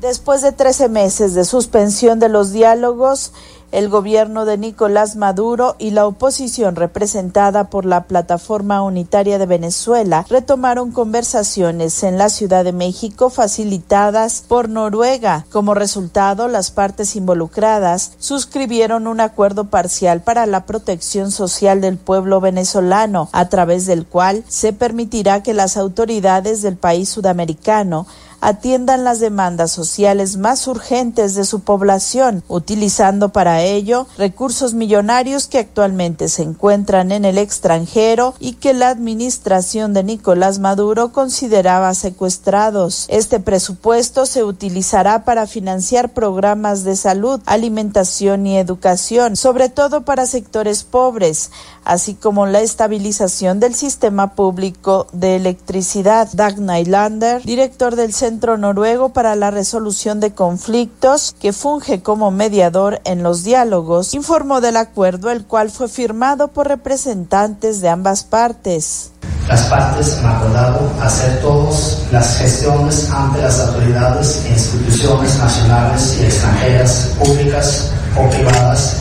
Después 0.00 0.40
de 0.40 0.52
13 0.52 0.88
meses 0.88 1.34
de 1.34 1.44
suspensión 1.44 2.20
de 2.20 2.30
los 2.30 2.52
diálogos, 2.52 3.32
el 3.72 3.88
gobierno 3.88 4.44
de 4.44 4.58
Nicolás 4.58 5.16
Maduro 5.16 5.76
y 5.78 5.90
la 5.90 6.06
oposición 6.06 6.76
representada 6.76 7.70
por 7.70 7.84
la 7.84 8.04
Plataforma 8.04 8.82
Unitaria 8.82 9.38
de 9.38 9.46
Venezuela 9.46 10.24
retomaron 10.28 10.90
conversaciones 10.90 12.02
en 12.02 12.18
la 12.18 12.28
Ciudad 12.28 12.64
de 12.64 12.72
México 12.72 13.30
facilitadas 13.30 14.44
por 14.46 14.68
Noruega. 14.68 15.44
Como 15.50 15.74
resultado, 15.74 16.48
las 16.48 16.70
partes 16.70 17.16
involucradas 17.16 18.12
suscribieron 18.18 19.06
un 19.06 19.20
acuerdo 19.20 19.64
parcial 19.64 20.20
para 20.20 20.46
la 20.46 20.64
protección 20.64 21.30
social 21.30 21.80
del 21.80 21.98
pueblo 21.98 22.40
venezolano, 22.40 23.28
a 23.32 23.48
través 23.48 23.86
del 23.86 24.06
cual 24.06 24.44
se 24.48 24.72
permitirá 24.72 25.42
que 25.42 25.54
las 25.54 25.76
autoridades 25.76 26.62
del 26.62 26.76
país 26.76 27.08
sudamericano 27.08 28.06
atiendan 28.40 29.04
las 29.04 29.20
demandas 29.20 29.70
sociales 29.70 30.36
más 30.36 30.66
urgentes 30.66 31.34
de 31.34 31.44
su 31.44 31.60
población, 31.60 32.42
utilizando 32.48 33.30
para 33.30 33.62
ello 33.62 34.06
recursos 34.16 34.74
millonarios 34.74 35.46
que 35.46 35.58
actualmente 35.58 36.28
se 36.28 36.42
encuentran 36.42 37.12
en 37.12 37.24
el 37.24 37.38
extranjero 37.38 38.34
y 38.38 38.54
que 38.54 38.74
la 38.74 38.90
administración 38.90 39.92
de 39.92 40.04
Nicolás 40.04 40.58
Maduro 40.58 41.12
consideraba 41.12 41.94
secuestrados. 41.94 43.06
Este 43.08 43.40
presupuesto 43.40 44.26
se 44.26 44.44
utilizará 44.44 45.24
para 45.24 45.46
financiar 45.46 46.12
programas 46.12 46.84
de 46.84 46.96
salud, 46.96 47.40
alimentación 47.46 48.46
y 48.46 48.58
educación, 48.58 49.36
sobre 49.36 49.68
todo 49.68 50.04
para 50.04 50.26
sectores 50.26 50.84
pobres, 50.84 51.50
así 51.88 52.14
como 52.14 52.44
la 52.44 52.60
estabilización 52.60 53.60
del 53.60 53.74
sistema 53.74 54.34
público 54.34 55.06
de 55.12 55.36
electricidad. 55.36 56.28
Dag 56.34 56.60
Nylander, 56.60 57.42
director 57.42 57.96
del 57.96 58.12
Centro 58.12 58.58
Noruego 58.58 59.08
para 59.08 59.34
la 59.36 59.50
Resolución 59.50 60.20
de 60.20 60.32
Conflictos, 60.32 61.34
que 61.40 61.54
funge 61.54 62.02
como 62.02 62.30
mediador 62.30 63.00
en 63.04 63.22
los 63.22 63.42
diálogos, 63.42 64.12
informó 64.12 64.60
del 64.60 64.76
acuerdo 64.76 65.30
el 65.30 65.46
cual 65.46 65.70
fue 65.70 65.88
firmado 65.88 66.48
por 66.48 66.68
representantes 66.68 67.80
de 67.80 67.88
ambas 67.88 68.22
partes. 68.22 69.12
Las 69.48 69.62
partes 69.62 70.18
han 70.18 70.26
acordado 70.26 70.92
hacer 71.00 71.40
todas 71.40 72.00
las 72.12 72.36
gestiones 72.36 73.10
ante 73.10 73.40
las 73.40 73.60
autoridades 73.60 74.44
e 74.44 74.50
instituciones 74.50 75.38
nacionales 75.38 76.18
y 76.20 76.24
extranjeras, 76.26 77.14
públicas 77.18 77.90
o 78.14 78.28
privadas, 78.28 78.96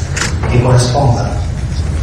que 0.50 0.64
correspondan 0.64 1.47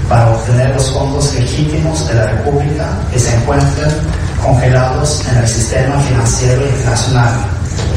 para 0.08 0.34
obtener 0.34 0.74
los 0.74 0.90
fondos 0.92 1.34
legítimos 1.34 2.06
de 2.08 2.14
la 2.14 2.26
República 2.26 2.98
que 3.12 3.18
se 3.18 3.34
encuentran 3.36 3.90
congelados 4.42 5.26
en 5.28 5.38
el 5.38 5.48
sistema 5.48 5.98
financiero 6.00 6.66
internacional 6.66 7.32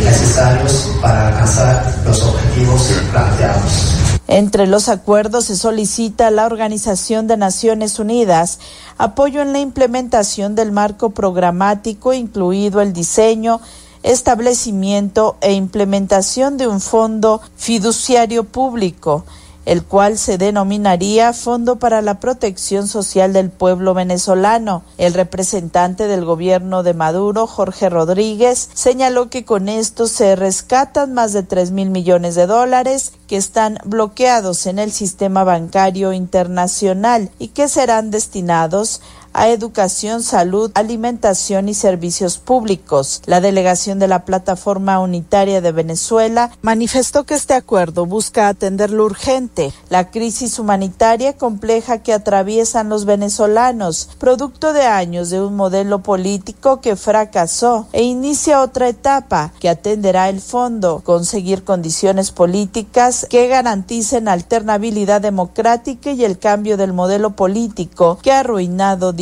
necesarios 0.03 0.89
para 1.01 1.27
alcanzar 1.27 2.01
los 2.05 2.21
objetivos 2.23 2.91
planteados. 3.11 3.93
Entre 4.27 4.67
los 4.67 4.89
acuerdos 4.89 5.45
se 5.45 5.55
solicita 5.55 6.27
a 6.27 6.31
la 6.31 6.45
Organización 6.45 7.27
de 7.27 7.37
Naciones 7.37 7.97
Unidas 7.97 8.59
apoyo 8.97 9.41
en 9.41 9.53
la 9.53 9.59
implementación 9.59 10.55
del 10.55 10.71
marco 10.71 11.11
programático, 11.11 12.13
incluido 12.13 12.81
el 12.81 12.91
diseño, 12.91 13.61
establecimiento 14.03 15.37
e 15.41 15.53
implementación 15.53 16.57
de 16.57 16.67
un 16.67 16.81
fondo 16.81 17.41
fiduciario 17.55 18.43
público 18.43 19.25
el 19.67 19.83
cual 19.83 20.17
se 20.17 20.37
denominaría 20.37 21.33
Fondo 21.33 21.75
para 21.75 22.01
la 22.01 22.21
Protección 22.21 22.87
Social 22.87 23.33
del 23.33 23.49
Pueblo 23.49 23.93
Venezolano. 23.93 24.81
El 24.97 25.13
representante 25.13 26.07
del 26.07 26.23
gobierno 26.23 26.83
de 26.83 26.93
Maduro, 26.93 27.47
Jorge 27.47 27.89
Rodríguez, 27.89 28.69
señaló 28.73 29.29
que 29.29 29.43
con 29.43 29.67
esto 29.67 30.07
se 30.07 30.37
rescatan 30.37 31.13
más 31.13 31.33
de 31.33 31.43
3 31.43 31.71
mil 31.71 31.89
millones 31.89 32.35
de 32.35 32.47
dólares 32.47 33.11
que 33.27 33.35
están 33.35 33.77
bloqueados 33.83 34.67
en 34.67 34.79
el 34.79 34.93
sistema 34.93 35.43
bancario 35.43 36.13
internacional 36.13 37.29
y 37.37 37.49
que 37.49 37.67
serán 37.67 38.09
destinados 38.09 39.01
a 39.37 39.49
educación, 39.49 40.23
salud, 40.23 40.71
alimentación 40.73 41.69
y 41.69 41.75
servicios 41.75 42.39
públicos. 42.39 43.21
La 43.27 43.39
delegación 43.39 43.99
de 43.99 44.07
la 44.07 44.25
Plataforma 44.25 44.99
Unitaria 44.99 45.61
de 45.61 45.71
Venezuela 45.71 46.49
manifestó 46.63 47.23
que 47.23 47.35
este 47.35 47.53
acuerdo 47.53 48.07
busca 48.07 48.47
atender 48.47 48.89
lo 48.89 49.05
urgente, 49.05 49.71
la 49.89 50.09
crisis 50.09 50.57
humanitaria 50.57 51.37
compleja 51.37 51.99
que 51.99 52.13
atraviesan 52.13 52.89
los 52.89 53.05
venezolanos, 53.05 54.09
producto 54.17 54.73
de 54.73 54.85
años 54.85 55.29
de 55.29 55.39
un 55.39 55.55
modelo 55.55 56.01
político 56.01 56.81
que 56.81 56.95
fracasó 56.95 57.87
e 57.93 58.01
inicia 58.01 58.61
otra 58.63 58.89
etapa 58.89 59.53
que 59.59 59.69
atenderá 59.69 60.29
el 60.29 60.41
fondo, 60.41 61.01
conseguir 61.05 61.63
condiciones 61.63 62.31
políticas 62.31 63.27
que 63.29 63.47
garanticen 63.47 64.29
alternabilidad 64.29 65.21
democrática 65.21 66.09
y 66.09 66.25
el 66.25 66.39
cambio 66.39 66.75
del 66.75 66.93
modelo 66.93 67.35
político 67.35 68.17
que 68.23 68.31
ha 68.31 68.39
arruinado 68.39 69.13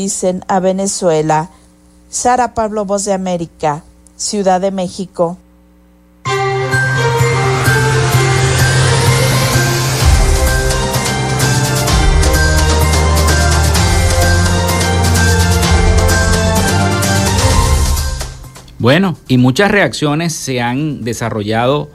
a 0.48 0.60
Venezuela. 0.60 1.50
Sara 2.10 2.54
Pablo, 2.54 2.86
Voz 2.86 3.06
de 3.06 3.13
América, 3.13 3.84
Ciudad 4.15 4.62
de 4.62 4.72
México. 4.72 5.38
Bueno, 18.78 19.18
y 19.28 19.38
muchas 19.39 19.72
reacciones 19.72 20.34
se 20.34 20.62
han 20.62 21.04
desarrollado 21.04 21.89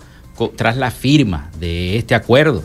tras 0.56 0.76
la 0.76 0.90
firma 0.90 1.50
de 1.60 1.96
este 1.98 2.14
acuerdo. 2.14 2.64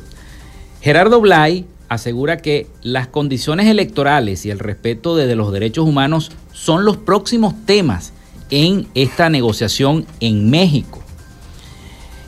Gerardo 0.81 1.21
Blay 1.21 1.67
asegura 1.89 2.37
que 2.37 2.67
las 2.81 3.07
condiciones 3.07 3.67
electorales 3.67 4.45
y 4.45 4.51
el 4.51 4.59
respeto 4.59 5.15
de 5.15 5.35
los 5.35 5.51
derechos 5.51 5.87
humanos 5.87 6.31
son 6.53 6.85
los 6.85 6.97
próximos 6.97 7.53
temas 7.65 8.13
en 8.49 8.87
esta 8.95 9.29
negociación 9.29 10.05
en 10.19 10.49
México. 10.49 11.01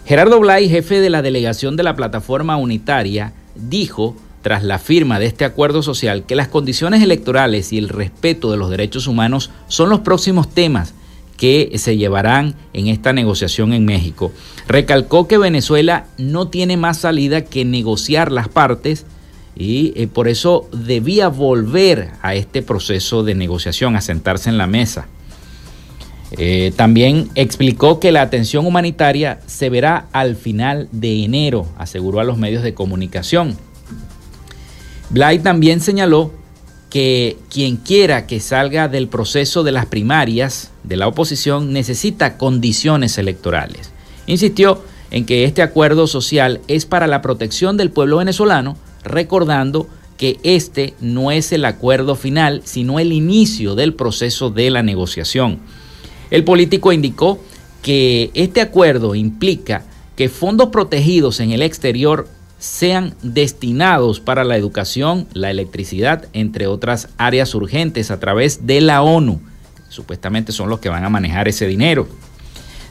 Gerardo 0.06 0.40
Blay, 0.40 0.70
jefe 0.70 1.02
de 1.02 1.10
la 1.10 1.22
delegación 1.22 1.76
de 1.76 1.84
la 1.84 1.96
plataforma 1.96 2.56
unitaria, 2.58 3.34
dijo, 3.56 4.16
tras 4.42 4.64
la 4.64 4.80
firma 4.80 5.20
de 5.20 5.26
este 5.26 5.44
acuerdo 5.44 5.84
social, 5.84 6.26
que 6.26 6.36
las 6.36 6.48
condiciones 6.48 7.04
electorales 7.04 7.74
y 7.74 7.78
el 7.78 7.90
respeto 7.90 8.50
de 8.50 8.58
los 8.58 8.70
derechos 8.70 9.08
humanos 9.08 9.52
son 9.68 9.90
los 9.90 10.00
próximos 10.00 10.50
temas 10.50 10.94
que 11.36 11.74
se 11.76 11.98
llevarán 11.98 12.56
en 12.74 12.88
esta 12.88 13.14
negociación 13.14 13.74
en 13.74 13.86
México. 13.86 14.32
Recalcó 14.68 15.28
que 15.28 15.38
Venezuela 15.38 16.08
no 16.18 16.48
tiene 16.48 16.78
más 16.78 17.00
salida 17.00 17.46
que 17.46 17.64
negociar 17.64 18.32
las 18.32 18.48
partes 18.48 19.06
y 19.58 19.94
eh, 19.96 20.08
por 20.08 20.28
eso 20.28 20.70
debía 20.72 21.30
volver 21.30 22.12
a 22.22 22.36
este 22.36 22.62
proceso 22.62 23.24
de 23.24 23.34
negociación, 23.34 23.96
a 23.96 24.02
sentarse 24.02 24.50
en 24.50 24.58
la 24.58 24.68
mesa. 24.68 25.08
Eh, 26.32 26.74
también 26.76 27.30
explicó 27.36 28.00
que 28.00 28.12
la 28.12 28.22
atención 28.22 28.66
humanitaria 28.66 29.40
se 29.48 29.70
verá 29.70 30.08
al 30.12 30.36
final 30.36 30.90
de 30.92 31.24
enero, 31.24 31.68
aseguró 31.78 32.20
a 32.20 32.24
los 32.24 32.38
medios 32.38 32.62
de 32.62 32.74
comunicación. 32.74 33.58
Blay 35.10 35.40
también 35.40 35.80
señaló 35.80 36.32
que 36.90 37.38
quien 37.50 37.78
quiera 37.78 38.28
que 38.28 38.40
salga 38.40 38.88
del 38.90 39.08
proceso 39.08 39.64
de 39.64 39.72
las 39.72 39.88
primarias 39.88 40.72
de 40.84 40.98
la 40.98 41.08
oposición 41.08 41.74
necesita 41.74 42.38
condiciones 42.38 43.18
electorales. 43.18 43.92
Insistió 44.28 44.84
en 45.10 45.26
que 45.26 45.46
este 45.46 45.62
acuerdo 45.62 46.06
social 46.08 46.62
es 46.68 46.86
para 46.86 47.08
la 47.08 47.22
protección 47.22 47.78
del 47.78 47.90
pueblo 47.90 48.18
venezolano 48.18 48.78
recordando 49.08 49.88
que 50.18 50.40
este 50.44 50.96
no 51.00 51.32
es 51.32 51.52
el 51.52 51.66
acuerdo 51.66 52.16
final, 52.16 52.62
sino 52.66 53.00
el 53.00 53.14
inicio 53.14 53.76
del 53.76 53.94
proceso 53.94 54.50
de 54.50 54.70
la 54.72 54.84
negociación. 54.84 55.60
El 56.30 56.44
político 56.44 56.92
indicó 56.92 57.40
que 57.82 58.32
este 58.34 58.62
acuerdo 58.62 59.16
implica 59.16 59.86
que 60.16 60.30
fondos 60.30 60.70
protegidos 60.70 61.40
en 61.40 61.52
el 61.52 61.62
exterior 61.62 62.28
sean 62.60 63.14
destinados 63.22 64.20
para 64.20 64.44
la 64.44 64.58
educación, 64.58 65.28
la 65.34 65.52
electricidad, 65.52 66.28
entre 66.34 66.66
otras 66.66 67.10
áreas 67.18 67.54
urgentes 67.54 68.10
a 68.10 68.20
través 68.20 68.66
de 68.66 68.82
la 68.82 69.04
ONU. 69.04 69.40
Supuestamente 69.90 70.52
son 70.52 70.70
los 70.70 70.80
que 70.80 70.90
van 70.90 71.06
a 71.06 71.10
manejar 71.10 71.48
ese 71.48 71.68
dinero. 71.68 72.08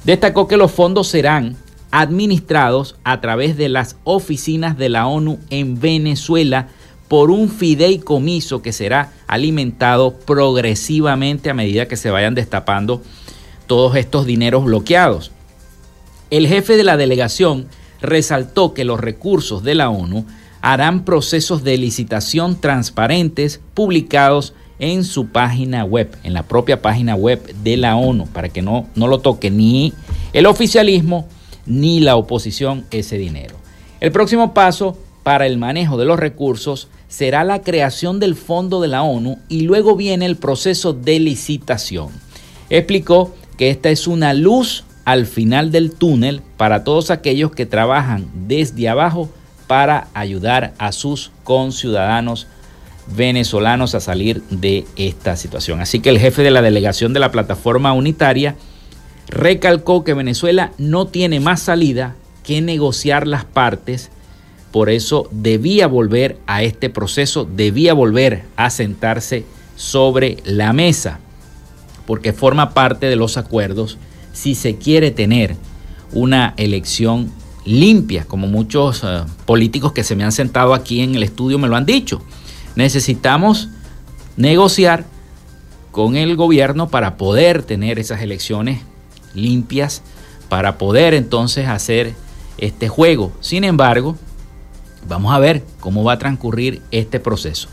Destacó 0.05 0.46
que 0.46 0.57
los 0.57 0.70
fondos 0.70 1.09
serán 1.09 1.57
administrados 1.97 2.97
a 3.05 3.23
través 3.23 3.57
de 3.57 3.71
las 3.71 3.97
oficinas 4.05 4.77
de 4.77 4.91
la 4.91 5.07
ONU 5.07 5.39
en 5.49 5.81
Venezuela 5.81 6.69
por 7.09 7.31
un 7.31 7.49
fideicomiso 7.49 8.61
que 8.61 8.75
será 8.75 9.15
alimentado 9.27 10.13
progresivamente 10.13 11.49
a 11.49 11.55
medida 11.55 11.89
que 11.89 11.97
se 11.97 12.11
vayan 12.11 12.35
destapando 12.35 13.01
todos 13.67 13.97
estos 13.97 14.27
dineros 14.27 14.67
bloqueados. 14.67 15.33
El 16.29 16.47
jefe 16.47 16.77
de 16.77 16.85
la 16.85 16.99
delegación 16.99 17.67
resaltó 18.03 18.75
que 18.75 18.85
los 18.85 19.01
recursos 19.01 19.63
de 19.63 19.75
la 19.75 19.89
ONU 19.89 20.27
harán 20.61 21.03
procesos 21.03 21.65
de 21.65 21.79
licitación 21.79 22.61
transparentes 22.61 23.63
publicados 23.73 24.53
en 24.79 25.03
su 25.03 25.29
página 25.29 25.83
web, 25.87 26.15
en 26.25 26.35
la 26.35 26.43
propia 26.43 26.83
página 26.83 27.15
web 27.15 27.55
de 27.63 27.79
la 27.79 27.97
ONU, 27.97 28.27
para 28.27 28.51
que 28.51 28.61
no, 28.61 28.87
no 28.95 29.09
lo 29.09 29.21
toque 29.21 29.51
ni 29.51 29.95
el 30.35 30.45
oficialismo 30.45 31.27
ni 31.66 32.00
la 32.00 32.16
oposición 32.16 32.87
ese 32.90 33.18
dinero. 33.18 33.57
El 34.00 34.12
próximo 34.12 34.55
paso 34.55 34.96
para 35.22 35.46
el 35.46 35.59
manejo 35.59 35.96
de 35.96 36.05
los 36.05 36.18
recursos 36.18 36.88
será 37.09 37.44
la 37.44 37.62
creación 37.62 38.20
del 38.20 38.35
fondo 38.35 38.81
de 38.81 38.88
la 38.88 39.02
ONU 39.02 39.38
y 39.48 39.62
luego 39.62 39.96
viene 39.96 40.26
el 40.26 40.37
proceso 40.37 40.92
de 40.92 41.18
licitación. 41.18 42.09
Explicó 42.70 43.35
que 43.57 43.70
esta 43.70 43.90
es 43.90 44.07
una 44.07 44.35
luz 44.35 44.85
al 45.05 45.26
final 45.26 45.70
del 45.70 45.92
túnel 45.92 46.42
para 46.57 46.85
todos 46.85 47.11
aquellos 47.11 47.52
que 47.52 47.66
trabajan 47.66 48.29
desde 48.46 48.88
abajo 48.88 49.29
para 49.66 50.09
ayudar 50.14 50.74
a 50.79 50.92
sus 50.92 51.31
conciudadanos 51.44 52.46
venezolanos 53.14 53.94
a 53.94 54.00
salir 54.00 54.42
de 54.50 54.85
esta 54.96 55.37
situación. 55.37 55.81
Así 55.81 56.00
que 56.00 56.11
el 56.11 56.18
jefe 56.18 56.42
de 56.42 56.50
la 56.50 56.62
delegación 56.62 57.12
de 57.12 57.20
la 57.20 57.31
plataforma 57.31 57.92
unitaria 57.92 58.57
recalcó 59.29 60.05
que 60.05 60.15
Venezuela 60.15 60.73
no 60.79 61.07
tiene 61.07 61.41
más 61.41 61.61
salida 61.61 62.15
que 62.43 62.61
negociar 62.61 63.27
las 63.27 63.45
partes, 63.45 64.11
por 64.71 64.91
eso 64.91 65.29
debía 65.31 65.87
volver 65.87 66.39
a 66.47 66.62
este 66.62 66.91
proceso, 66.91 67.45
debía 67.45 67.95
volver 67.95 68.45
a 68.57 68.71
sentarse 68.71 69.45
sobre 69.75 70.39
la 70.45 70.73
mesa, 70.73 71.19
porque 72.07 72.33
forma 72.33 72.73
parte 72.73 73.07
de 73.07 73.17
los 73.17 73.37
acuerdos 73.37 73.99
si 74.33 74.55
se 74.55 74.77
quiere 74.77 75.11
tener 75.11 75.57
una 76.12 76.55
elección 76.57 77.33
limpia, 77.65 78.25
como 78.27 78.47
muchos 78.47 79.03
eh, 79.03 79.23
políticos 79.45 79.93
que 79.93 80.05
se 80.05 80.15
me 80.15 80.25
han 80.25 80.33
sentado 80.33 80.73
aquí 80.73 81.01
en 81.01 81.15
el 81.15 81.23
estudio 81.23 81.59
me 81.59 81.69
lo 81.69 81.77
han 81.77 81.87
dicho. 81.87 82.23
Necesitamos 82.77 83.69
negociar 84.37 85.05
con 85.91 86.17
el 86.17 86.37
gobierno 86.37 86.89
para 86.89 87.17
poder 87.17 87.62
tener 87.62 87.99
esas 87.99 88.21
elecciones 88.21 88.83
limpias, 89.37 90.03
para 90.49 90.79
poder 90.79 91.14
entonces 91.14 91.68
hacer 91.68 92.14
este 92.59 92.88
juego. 92.88 93.33
Sin 93.40 93.64
embargo, 93.64 94.16
vamos 95.09 95.35
a 95.35 95.38
ver 95.38 95.62
cómo 95.81 96.05
va 96.05 96.14
a 96.14 96.18
transcurrir 96.18 96.83
este 96.90 97.20
proceso. 97.20 97.68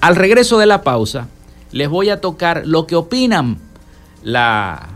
Al 0.00 0.16
regreso 0.16 0.58
de 0.58 0.66
la 0.66 0.82
pausa, 0.82 1.28
les 1.72 1.88
voy 1.88 2.10
a 2.10 2.20
tocar 2.20 2.66
lo 2.66 2.86
que 2.86 2.96
opinan 2.96 3.58
la 4.22 4.88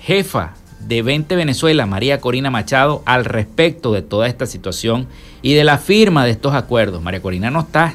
jefa 0.00 0.54
de 0.80 1.02
20 1.02 1.34
Venezuela, 1.36 1.86
María 1.86 2.20
Corina 2.20 2.50
Machado, 2.50 3.02
al 3.06 3.24
respecto 3.24 3.92
de 3.92 4.02
toda 4.02 4.28
esta 4.28 4.46
situación 4.46 5.08
y 5.42 5.54
de 5.54 5.64
la 5.64 5.78
firma 5.78 6.24
de 6.24 6.32
estos 6.32 6.54
acuerdos. 6.54 7.02
María 7.02 7.22
Corina 7.22 7.50
no 7.50 7.60
está 7.60 7.94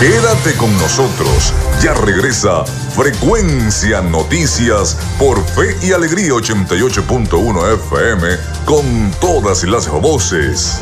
Quédate 0.00 0.54
con 0.56 0.72
nosotros. 0.78 1.52
Ya 1.82 1.94
regresa 1.94 2.64
Frecuencia 2.64 4.00
Noticias 4.02 4.96
por 5.16 5.44
Fe 5.44 5.76
y 5.80 5.92
Alegría 5.92 6.32
88.1 6.32 7.74
FM 7.74 8.28
con 8.64 9.12
todas 9.20 9.62
las 9.62 9.88
voces. 9.88 10.80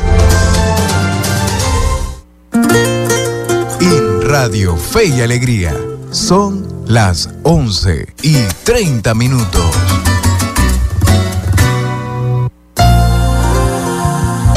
En 3.79 4.21
Radio 4.23 4.75
Fe 4.75 5.05
y 5.05 5.21
Alegría 5.21 5.75
son 6.09 6.67
las 6.87 7.29
11 7.43 8.07
y 8.23 8.37
30 8.63 9.13
minutos. 9.13 9.75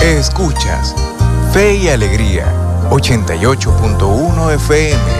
Escuchas 0.01 0.95
Fe 1.53 1.75
y 1.75 1.89
Alegría 1.89 2.47
88.1 2.91 4.55
FM. 4.55 5.20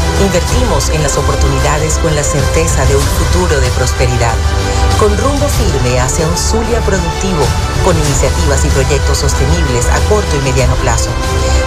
Invertimos 0.21 0.89
en 0.89 1.01
las 1.01 1.17
oportunidades 1.17 1.97
con 1.97 2.15
la 2.15 2.23
certeza 2.23 2.85
de 2.85 2.95
un 2.95 3.01
futuro 3.01 3.59
de 3.59 3.67
prosperidad. 3.71 4.35
Con 4.99 5.17
rumbo 5.17 5.47
firme 5.49 5.99
hacia 5.99 6.27
un 6.27 6.37
Zulia 6.37 6.79
productivo, 6.81 7.41
con 7.83 7.97
iniciativas 7.97 8.65
y 8.65 8.69
proyectos 8.69 9.19
sostenibles 9.19 9.87
a 9.87 9.99
corto 10.09 10.35
y 10.35 10.39
mediano 10.41 10.75
plazo. 10.75 11.09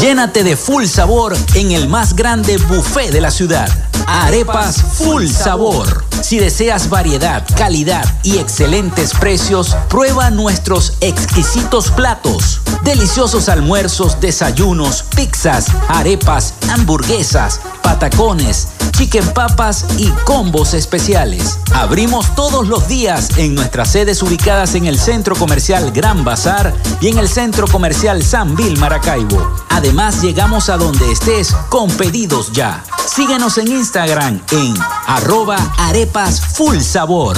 Llénate 0.00 0.44
de 0.44 0.56
full 0.56 0.84
sabor 0.84 1.36
en 1.54 1.72
el 1.72 1.88
más 1.88 2.14
grande 2.14 2.56
buffet 2.56 3.10
de 3.10 3.20
la 3.20 3.32
ciudad. 3.32 3.68
Arepas 4.06 4.80
Full 4.80 5.26
Sabor. 5.26 6.04
Si 6.22 6.38
deseas 6.38 6.88
variedad, 6.88 7.44
calidad 7.56 8.04
y 8.22 8.38
excelentes 8.38 9.12
precios, 9.12 9.76
prueba 9.88 10.30
nuestros 10.30 10.94
exquisitos 11.00 11.90
platos. 11.90 12.60
Deliciosos 12.82 13.48
almuerzos, 13.48 14.20
desayunos, 14.20 15.04
pizzas, 15.14 15.66
arepas, 15.88 16.54
hamburguesas, 16.70 17.60
patacones, 17.82 18.68
chicken 18.92 19.26
papas 19.32 19.84
y 19.98 20.08
combos 20.24 20.74
especiales. 20.74 21.58
Abrimos 21.74 22.34
todos 22.34 22.66
los 22.66 22.88
días 22.88 23.36
en 23.36 23.54
nuestras 23.54 23.92
sedes 23.92 24.22
ubicadas 24.22 24.74
en 24.74 24.86
el 24.86 24.98
Centro 24.98 25.36
Comercial 25.36 25.92
Gran 25.92 26.24
Bazar 26.24 26.74
y 27.00 27.08
en 27.08 27.18
el 27.18 27.28
Centro 27.28 27.66
Comercial 27.68 28.22
San 28.22 28.56
Vil 28.56 28.78
Maracaibo. 28.78 29.54
Además, 29.68 30.22
llegamos 30.22 30.68
a 30.68 30.76
donde 30.76 31.12
estés 31.12 31.52
con 31.68 31.90
pedidos 31.90 32.52
ya. 32.52 32.82
Síguenos 33.06 33.58
en 33.58 33.68
Instagram 33.68 34.40
en 34.50 34.74
arroba 35.06 35.56
arepas 35.78 36.40
full 36.40 36.78
sabor. 36.80 37.36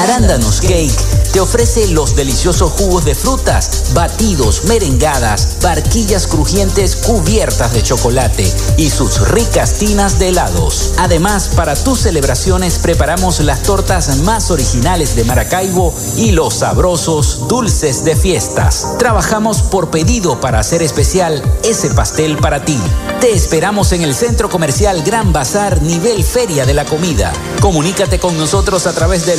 Arándanos 0.00 0.60
Cake 0.62 0.90
te 1.32 1.40
ofrece 1.40 1.88
los 1.88 2.14
deliciosos 2.14 2.72
jugos 2.72 3.06
de 3.06 3.14
frutas, 3.14 3.92
batidos, 3.94 4.64
merengadas, 4.64 5.56
barquillas 5.62 6.26
crujientes 6.26 6.94
cubiertas 6.96 7.72
de 7.72 7.82
chocolate 7.82 8.52
y 8.76 8.90
sus 8.90 9.28
ricas 9.30 9.74
tinas 9.74 10.18
de 10.18 10.28
helados. 10.28 10.92
Además, 10.98 11.50
para 11.56 11.74
tus 11.74 12.00
celebraciones 12.00 12.78
preparamos 12.78 13.40
las 13.40 13.62
tortas 13.62 14.18
más 14.18 14.50
originales 14.50 15.16
de 15.16 15.24
Maracaibo 15.24 15.94
y 16.16 16.32
los 16.32 16.56
sabrosos 16.56 17.48
dulces 17.48 18.04
de 18.04 18.14
fiestas. 18.14 18.98
Trabajamos 18.98 19.62
por 19.62 19.90
pedido 19.90 20.38
para 20.38 20.60
hacer 20.60 20.82
especial 20.82 21.42
ese 21.64 21.88
pastel 21.90 22.36
para 22.36 22.62
ti. 22.64 22.78
Te 23.22 23.32
esperamos 23.32 23.92
en 23.92 24.02
el 24.02 24.14
Centro 24.14 24.50
Comercial 24.50 25.02
Gran 25.02 25.32
Bazar, 25.32 25.80
nivel 25.80 26.24
Feria 26.24 26.66
de 26.66 26.74
la 26.74 26.84
Comida. 26.84 27.32
Comunícate 27.60 28.18
con 28.18 28.36
nosotros 28.36 28.86
a 28.86 28.92
través 28.92 29.24
del 29.24 29.38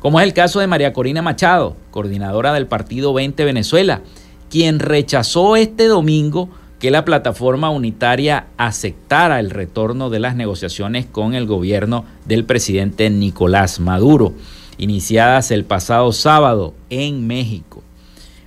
Como 0.00 0.18
es 0.18 0.26
el 0.26 0.32
caso 0.32 0.60
de 0.60 0.66
María 0.66 0.94
Corina 0.94 1.20
Machado, 1.20 1.76
coordinadora 1.90 2.54
del 2.54 2.66
Partido 2.66 3.12
20 3.12 3.44
Venezuela, 3.44 4.00
quien 4.48 4.78
rechazó 4.78 5.56
este 5.56 5.88
domingo 5.88 6.48
que 6.78 6.90
la 6.90 7.04
plataforma 7.04 7.68
unitaria 7.68 8.46
aceptara 8.56 9.38
el 9.40 9.50
retorno 9.50 10.08
de 10.08 10.18
las 10.18 10.34
negociaciones 10.34 11.04
con 11.04 11.34
el 11.34 11.44
gobierno 11.44 12.06
del 12.24 12.46
presidente 12.46 13.10
Nicolás 13.10 13.78
Maduro, 13.78 14.32
iniciadas 14.78 15.50
el 15.50 15.64
pasado 15.64 16.12
sábado 16.12 16.72
en 16.88 17.26
México. 17.26 17.82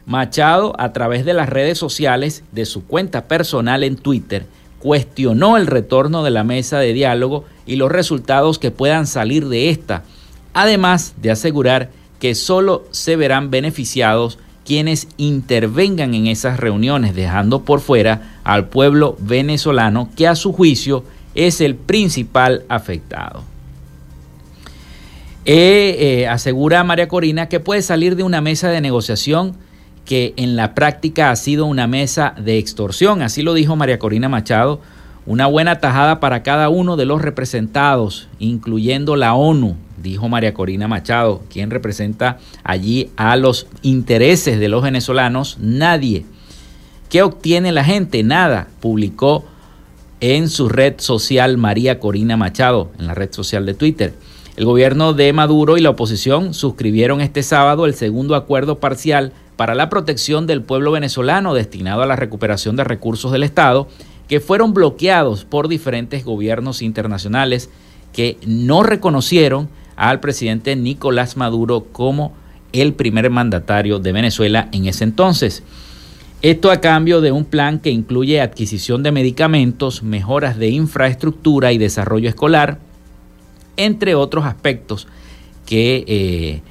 Machado, 0.08 0.74
a 0.80 0.92
través 0.92 1.24
de 1.24 1.36
las 1.36 1.50
redes 1.50 1.78
sociales 1.78 2.44
de 2.52 2.66
su 2.66 2.88
cuenta 2.88 3.28
personal 3.28 3.84
en 3.84 3.96
Twitter, 3.96 4.48
cuestionó 4.80 5.56
el 5.58 5.68
retorno 5.68 6.24
de 6.24 6.32
la 6.32 6.44
mesa 6.44 6.80
de 6.80 6.94
diálogo 6.94 7.46
y 7.68 7.76
los 7.76 7.92
resultados 7.92 8.58
que 8.58 8.72
puedan 8.72 9.06
salir 9.06 9.48
de 9.48 9.70
esta, 9.70 10.04
además 10.54 11.14
de 11.22 11.32
asegurar 11.32 11.90
que 12.20 12.36
solo 12.36 12.86
se 12.92 13.16
verán 13.16 13.52
beneficiados 13.52 14.40
quienes 14.66 15.08
intervengan 15.18 16.14
en 16.14 16.28
esas 16.28 16.60
reuniones, 16.60 17.16
dejando 17.16 17.64
por 17.64 17.82
fuera 17.82 18.38
al 18.44 18.70
pueblo 18.70 19.18
venezolano 19.20 20.10
que 20.16 20.28
a 20.28 20.36
su 20.36 20.54
juicio 20.54 21.04
es 21.36 21.60
el 21.62 21.76
principal 21.76 22.64
afectado. 22.70 23.44
Eh, 25.46 26.26
asegura 26.30 26.84
María 26.86 27.10
Corina 27.10 27.50
que 27.50 27.60
puede 27.60 27.82
salir 27.82 28.16
de 28.16 28.24
una 28.24 28.40
mesa 28.40 28.70
de 28.70 28.80
negociación 28.80 29.58
que 30.06 30.34
en 30.38 30.56
la 30.56 30.74
práctica 30.74 31.32
ha 31.32 31.36
sido 31.36 31.66
una 31.66 31.88
mesa 31.88 32.34
de 32.38 32.58
extorsión. 32.58 33.22
Así 33.22 33.42
lo 33.42 33.54
dijo 33.54 33.76
María 33.76 34.00
Corina 34.00 34.30
Machado. 34.30 34.82
Una 35.26 35.48
buena 35.48 35.80
tajada 35.80 36.20
para 36.20 36.44
cada 36.44 36.68
uno 36.68 36.98
de 36.98 37.06
los 37.06 37.22
representados, 37.22 38.28
incluyendo 38.40 39.16
la 39.16 39.34
ONU, 39.34 39.78
dijo 39.98 40.30
María 40.30 40.54
Corina 40.54 40.88
Machado, 40.88 41.44
quien 41.50 41.70
representa 41.70 42.40
allí 42.64 43.12
a 43.16 43.36
los 43.36 43.68
intereses 43.82 44.60
de 44.60 44.70
los 44.70 44.84
venezolanos. 44.84 45.58
Nadie. 45.60 46.26
¿Qué 47.10 47.22
obtiene 47.22 47.72
la 47.72 47.84
gente? 47.84 48.24
Nada, 48.24 48.68
publicó 48.80 49.46
en 50.20 50.50
su 50.50 50.70
red 50.70 50.96
social 50.98 51.58
María 51.58 52.00
Corina 52.00 52.38
Machado, 52.38 52.92
en 52.98 53.08
la 53.08 53.14
red 53.14 53.32
social 53.32 53.66
de 53.66 53.74
Twitter. 53.74 54.14
El 54.56 54.66
gobierno 54.66 55.14
de 55.14 55.34
Maduro 55.34 55.78
y 55.78 55.82
la 55.82 55.90
oposición 55.90 56.54
suscribieron 56.54 57.22
este 57.22 57.44
sábado 57.44 57.86
el 57.86 57.96
segundo 57.96 58.36
acuerdo 58.36 58.80
parcial 58.80 59.34
para 59.56 59.76
la 59.76 59.90
protección 59.90 60.48
del 60.48 60.62
pueblo 60.62 60.92
venezolano 60.92 61.54
destinado 61.54 62.04
a 62.04 62.06
la 62.06 62.16
recuperación 62.16 62.76
de 62.76 62.84
recursos 62.84 63.32
del 63.32 63.44
Estado 63.44 63.88
que 64.28 64.40
fueron 64.40 64.74
bloqueados 64.74 65.46
por 65.46 65.68
diferentes 65.68 66.24
gobiernos 66.24 66.82
internacionales 66.82 67.70
que 68.14 68.38
no 68.46 68.84
reconocieron 68.84 69.70
al 69.96 70.20
presidente 70.20 70.76
Nicolás 70.76 71.38
Maduro 71.38 71.86
como 71.92 72.34
el 72.72 72.94
primer 72.94 73.30
mandatario 73.30 74.00
de 74.00 74.12
Venezuela 74.12 74.68
en 74.72 74.88
ese 74.88 75.04
entonces. 75.04 75.64
Esto 76.42 76.72
a 76.72 76.82
cambio 76.82 77.22
de 77.22 77.32
un 77.32 77.46
plan 77.46 77.80
que 77.80 77.90
incluye 77.90 78.42
adquisición 78.42 79.02
de 79.02 79.14
medicamentos, 79.14 80.04
mejoras 80.04 80.58
de 80.58 80.70
infraestructura 80.70 81.72
y 81.72 81.78
desarrollo 81.78 82.28
escolar, 82.28 82.80
entre 83.78 84.16
otros 84.16 84.46
aspectos 84.46 85.08
que, 85.66 86.04
eh, 86.06 86.62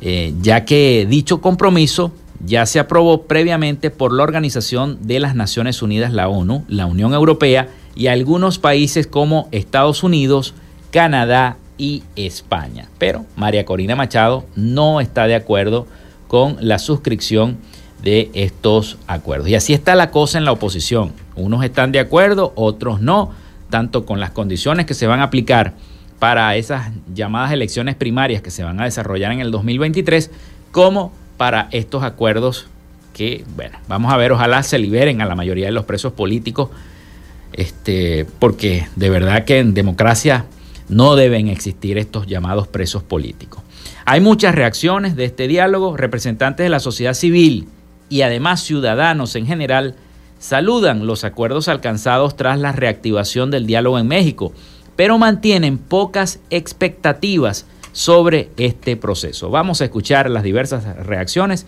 eh, 0.00 0.34
ya 0.40 0.64
que 0.64 1.06
dicho 1.08 1.40
compromiso 1.40 2.12
ya 2.44 2.64
se 2.64 2.78
aprobó 2.78 3.24
previamente 3.24 3.90
por 3.90 4.12
la 4.12 4.22
Organización 4.22 4.98
de 5.02 5.20
las 5.20 5.34
Naciones 5.34 5.82
Unidas, 5.82 6.12
la 6.12 6.28
ONU, 6.28 6.64
la 6.68 6.86
Unión 6.86 7.12
Europea 7.12 7.68
y 7.94 8.06
algunos 8.06 8.58
países 8.58 9.06
como 9.06 9.48
Estados 9.52 10.02
Unidos, 10.02 10.54
Canadá 10.90 11.58
y 11.80 12.02
España. 12.14 12.88
Pero 12.98 13.24
María 13.36 13.64
Corina 13.64 13.96
Machado 13.96 14.44
no 14.54 15.00
está 15.00 15.26
de 15.26 15.34
acuerdo 15.34 15.86
con 16.28 16.58
la 16.60 16.78
suscripción 16.78 17.56
de 18.02 18.30
estos 18.34 18.98
acuerdos. 19.06 19.48
Y 19.48 19.54
así 19.54 19.72
está 19.72 19.94
la 19.94 20.10
cosa 20.10 20.36
en 20.36 20.44
la 20.44 20.52
oposición. 20.52 21.12
Unos 21.36 21.64
están 21.64 21.90
de 21.90 21.98
acuerdo, 21.98 22.52
otros 22.54 23.00
no, 23.00 23.30
tanto 23.70 24.04
con 24.04 24.20
las 24.20 24.30
condiciones 24.30 24.84
que 24.84 24.92
se 24.92 25.06
van 25.06 25.20
a 25.20 25.24
aplicar 25.24 25.72
para 26.18 26.54
esas 26.56 26.92
llamadas 27.14 27.50
elecciones 27.52 27.94
primarias 27.94 28.42
que 28.42 28.50
se 28.50 28.62
van 28.62 28.78
a 28.78 28.84
desarrollar 28.84 29.32
en 29.32 29.40
el 29.40 29.50
2023, 29.50 30.30
como 30.72 31.12
para 31.38 31.68
estos 31.70 32.02
acuerdos 32.02 32.66
que, 33.14 33.42
bueno, 33.56 33.78
vamos 33.88 34.12
a 34.12 34.18
ver, 34.18 34.32
ojalá 34.32 34.62
se 34.62 34.78
liberen 34.78 35.22
a 35.22 35.26
la 35.26 35.34
mayoría 35.34 35.64
de 35.64 35.72
los 35.72 35.86
presos 35.86 36.12
políticos, 36.12 36.68
este, 37.54 38.26
porque 38.38 38.86
de 38.96 39.08
verdad 39.08 39.46
que 39.46 39.60
en 39.60 39.72
democracia 39.72 40.44
no 40.90 41.16
deben 41.16 41.48
existir 41.48 41.96
estos 41.96 42.26
llamados 42.26 42.68
presos 42.68 43.02
políticos. 43.02 43.62
Hay 44.04 44.20
muchas 44.20 44.54
reacciones 44.54 45.16
de 45.16 45.24
este 45.24 45.46
diálogo, 45.46 45.96
representantes 45.96 46.64
de 46.64 46.70
la 46.70 46.80
sociedad 46.80 47.14
civil 47.14 47.68
y 48.08 48.22
además 48.22 48.62
ciudadanos 48.62 49.36
en 49.36 49.46
general 49.46 49.94
saludan 50.38 51.06
los 51.06 51.22
acuerdos 51.24 51.68
alcanzados 51.68 52.36
tras 52.36 52.58
la 52.58 52.72
reactivación 52.72 53.50
del 53.50 53.66
diálogo 53.66 53.98
en 53.98 54.08
México, 54.08 54.52
pero 54.96 55.16
mantienen 55.16 55.78
pocas 55.78 56.40
expectativas 56.50 57.66
sobre 57.92 58.50
este 58.56 58.96
proceso. 58.96 59.50
Vamos 59.50 59.80
a 59.80 59.84
escuchar 59.84 60.28
las 60.28 60.42
diversas 60.42 60.84
reacciones 61.06 61.66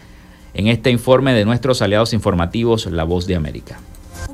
en 0.55 0.66
este 0.66 0.91
informe 0.91 1.33
de 1.33 1.45
nuestros 1.45 1.81
aliados 1.81 2.12
informativos 2.12 2.87
La 2.87 3.05
Voz 3.05 3.27
de 3.27 3.37
América. 3.37 3.79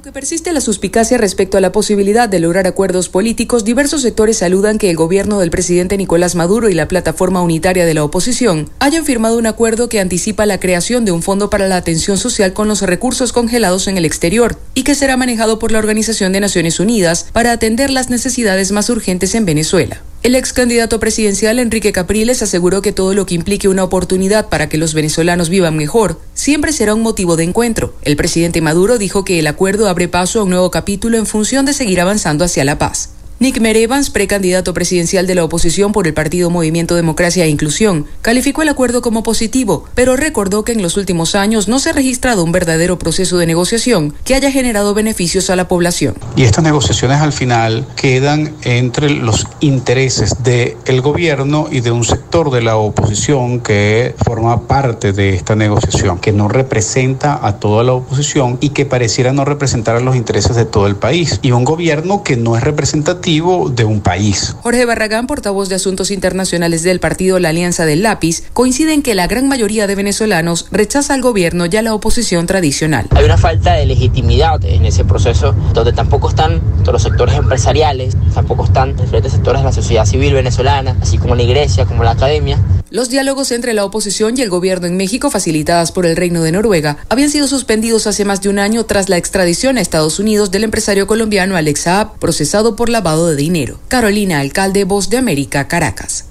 Aunque 0.09 0.21
persiste 0.21 0.55
la 0.55 0.63
suspicacia 0.63 1.19
respecto 1.19 1.59
a 1.59 1.61
la 1.61 1.71
posibilidad 1.71 2.31
de 2.31 2.39
lograr 2.39 2.67
acuerdos 2.67 3.11
políticos, 3.11 3.63
diversos 3.63 4.01
sectores 4.01 4.39
saludan 4.39 4.79
que 4.79 4.89
el 4.89 4.97
gobierno 4.97 5.39
del 5.39 5.51
presidente 5.51 5.99
Nicolás 5.99 6.35
Maduro 6.35 6.71
y 6.71 6.73
la 6.73 6.89
plataforma 6.89 7.43
unitaria 7.43 7.85
de 7.85 7.93
la 7.93 8.05
oposición 8.05 8.71
hayan 8.79 9.05
firmado 9.05 9.37
un 9.37 9.45
acuerdo 9.45 9.91
que 9.91 10.01
anticipa 10.01 10.47
la 10.47 10.61
creación 10.61 11.05
de 11.05 11.13
un 11.13 11.21
fondo 11.21 11.51
para 11.51 11.69
la 11.69 11.77
atención 11.77 12.17
social 12.17 12.55
con 12.55 12.69
los 12.69 12.81
recursos 12.81 13.35
congelados 13.35 13.87
en 13.87 13.99
el 13.99 14.07
exterior 14.07 14.57
y 14.73 14.83
que 14.83 14.95
será 14.95 15.19
manejado 15.19 15.59
por 15.59 15.73
la 15.73 15.79
Organización 15.79 16.33
de 16.33 16.41
Naciones 16.41 16.81
Unidas 16.81 17.27
para 17.35 17.53
atender 17.53 17.91
las 17.91 18.09
necesidades 18.09 18.73
más 18.73 18.89
urgentes 18.89 19.35
en 19.35 19.45
Venezuela. 19.45 20.01
El 20.25 20.35
ex 20.35 20.53
candidato 20.53 20.99
presidencial 20.99 21.61
Enrique 21.61 21.93
Capriles 21.93 22.43
aseguró 22.43 22.83
que 22.83 22.91
todo 22.93 23.15
lo 23.15 23.25
que 23.25 23.37
implique 23.37 23.69
una 23.69 23.85
oportunidad 23.85 24.49
para 24.49 24.69
que 24.69 24.77
los 24.77 24.93
venezolanos 24.93 25.49
vivan 25.49 25.77
mejor 25.77 26.21
siempre 26.35 26.73
será 26.73 26.95
un 26.95 27.03
motivo 27.03 27.37
de 27.37 27.45
encuentro. 27.45 27.95
El 28.03 28.17
presidente 28.17 28.61
Maduro 28.61 28.99
dijo 28.99 29.25
que 29.25 29.39
el 29.39 29.47
acuerdo 29.47 29.89
abre 29.89 30.09
paso 30.09 30.41
a 30.41 30.43
un 30.43 30.51
nuevo 30.51 30.73
capítulo 30.73 31.19
en 31.19 31.27
función 31.27 31.67
de 31.67 31.73
seguir 31.73 32.01
avanzando 32.01 32.45
hacia 32.45 32.65
la 32.65 32.79
paz. 32.79 33.11
Nick 33.41 33.61
Merevans, 33.61 34.11
precandidato 34.11 34.75
presidencial 34.75 35.29
de 35.29 35.37
la 35.37 35.45
oposición 35.45 35.93
por 35.93 36.09
el 36.09 36.13
partido 36.13 36.51
Movimiento 36.51 36.97
Democracia 36.97 37.45
e 37.45 37.49
Inclusión, 37.49 38.05
calificó 38.21 38.63
el 38.63 38.69
acuerdo 38.69 39.01
como 39.01 39.23
positivo, 39.23 39.85
pero 39.95 40.17
recordó 40.17 40.65
que 40.65 40.73
en 40.73 40.83
los 40.83 40.97
últimos 40.97 41.37
años 41.37 41.69
no 41.69 41.79
se 41.79 41.91
ha 41.91 41.93
registrado 41.93 42.43
un 42.43 42.51
verdadero 42.51 42.99
proceso 42.99 43.39
de 43.39 43.47
negociación 43.47 44.13
que 44.25 44.35
haya 44.35 44.51
generado 44.51 44.93
beneficios 44.93 45.51
a 45.51 45.57
la 45.57 45.69
población. 45.69 46.17
Y 46.35 46.43
estas 46.43 46.65
negociaciones 46.65 47.21
al 47.21 47.33
final 47.33 47.87
quedan 47.95 48.57
entre 48.63 49.09
los 49.09 49.47
intereses 49.61 50.35
del 50.43 51.01
gobierno 51.01 51.69
y 51.71 51.79
de 51.79 51.93
un 51.93 52.03
sector 52.03 52.51
de 52.51 52.63
la 52.63 52.77
oposición 52.77 53.61
que 53.61 54.17
forma 54.27 54.67
parte 54.67 55.13
de 55.13 55.35
esta 55.35 55.55
negociación, 55.55 56.19
que 56.19 56.33
no 56.33 56.49
representa 56.49 57.39
a 57.47 57.61
toda 57.61 57.85
la 57.85 57.93
oposición 57.93 58.59
y 58.61 58.71
que 58.71 58.85
pareciera 58.85 59.33
no 59.33 59.45
representar 59.45 59.95
a 59.95 60.01
los 60.01 60.17
intereses 60.17 60.57
de 60.57 60.65
todo 60.65 60.89
el 60.89 60.97
país. 60.97 61.39
Y 61.43 61.53
un 61.53 61.65
gobierno 61.65 62.25
que 62.25 62.37
no 62.37 62.57
es 62.57 62.65
representativo 62.65 63.28
de 63.29 63.85
un 63.85 64.01
país. 64.01 64.57
Jorge 64.63 64.87
Barragán, 64.87 65.27
portavoz 65.27 65.69
de 65.69 65.75
Asuntos 65.75 66.11
Internacionales 66.11 66.83
del 66.83 66.99
partido 66.99 67.39
La 67.39 67.51
Alianza 67.51 67.85
del 67.85 68.03
Lápiz, 68.03 68.43
coincide 68.55 68.95
en 68.95 69.03
que 69.03 69.15
la 69.15 69.27
gran 69.27 69.49
mayoría 69.49 69.87
de 69.87 69.95
venezolanos 69.95 70.65
rechaza 70.71 71.13
al 71.13 71.21
gobierno 71.21 71.67
y 71.71 71.77
a 71.77 71.83
la 71.83 71.93
oposición 71.93 72.47
tradicional. 72.47 73.07
Hay 73.11 73.27
una 73.27 73.37
falta 73.37 73.75
de 73.75 73.85
legitimidad 73.85 74.65
en 74.65 74.87
ese 74.87 75.05
proceso, 75.05 75.55
donde 75.75 75.93
tampoco 75.93 76.31
están 76.31 76.63
todos 76.81 76.95
los 76.95 77.03
sectores 77.03 77.35
empresariales, 77.35 78.17
tampoco 78.33 78.65
están 78.65 78.97
diferentes 78.97 79.33
sectores 79.33 79.61
de 79.61 79.67
la 79.67 79.73
sociedad 79.73 80.07
civil 80.07 80.33
venezolana, 80.33 80.97
así 81.03 81.19
como 81.19 81.35
la 81.35 81.43
iglesia, 81.43 81.85
como 81.85 82.05
la 82.05 82.13
academia. 82.13 82.59
Los 82.91 83.11
diálogos 83.11 83.53
entre 83.53 83.75
la 83.75 83.85
oposición 83.85 84.39
y 84.39 84.41
el 84.41 84.49
gobierno 84.49 84.87
en 84.87 84.97
México, 84.97 85.29
facilitadas 85.29 85.93
por 85.93 86.07
el 86.07 86.17
Reino 86.17 86.43
de 86.43 86.53
Noruega, 86.53 86.97
habían 87.11 87.29
sido 87.29 87.47
suspendidos 87.47 88.07
hace 88.07 88.25
más 88.25 88.41
de 88.41 88.49
un 88.49 88.59
año 88.59 88.87
tras 88.87 89.11
la 89.11 89.19
extradición 89.19 89.77
a 89.77 89.83
Estados 89.83 90.19
Unidos 90.19 90.51
del 90.51 90.65
empresario 90.65 91.07
colombiano 91.07 91.55
Alex 91.55 91.81
Saab, 91.81 92.19
procesado 92.19 92.77
por 92.77 92.89
lavado 92.89 93.18
de 93.27 93.37
dinero. 93.37 93.81
Carolina 93.89 94.41
Alcalde, 94.41 94.85
Voz 94.85 95.11
de 95.11 95.19
América, 95.19 95.69
Caracas. 95.69 96.29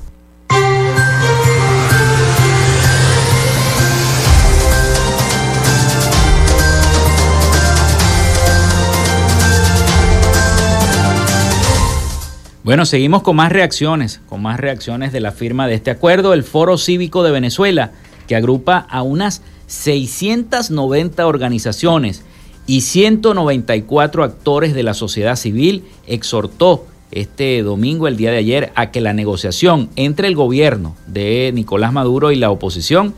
Bueno, 12.67 12.85
seguimos 12.85 13.21
con 13.21 13.37
más 13.37 13.49
reacciones, 13.49 14.19
con 14.27 14.41
más 14.41 14.59
reacciones 14.59 15.13
de 15.13 15.21
la 15.21 15.31
firma 15.31 15.67
de 15.67 15.75
este 15.75 15.89
acuerdo. 15.89 16.33
El 16.33 16.43
Foro 16.43 16.77
Cívico 16.77 17.23
de 17.23 17.31
Venezuela, 17.31 17.91
que 18.27 18.35
agrupa 18.35 18.85
a 18.89 19.03
unas 19.03 19.41
690 19.67 21.25
organizaciones 21.27 22.25
y 22.67 22.81
194 22.81 24.23
actores 24.23 24.73
de 24.75 24.83
la 24.83 24.93
sociedad 24.93 25.37
civil, 25.37 25.85
exhortó 26.05 26.85
este 27.11 27.63
domingo, 27.63 28.07
el 28.07 28.17
día 28.17 28.31
de 28.31 28.37
ayer, 28.37 28.71
a 28.75 28.91
que 28.91 29.01
la 29.01 29.13
negociación 29.13 29.89
entre 29.95 30.27
el 30.27 30.35
gobierno 30.35 30.95
de 31.07 31.51
Nicolás 31.53 31.93
Maduro 31.93 32.31
y 32.31 32.35
la 32.35 32.51
oposición, 32.51 33.15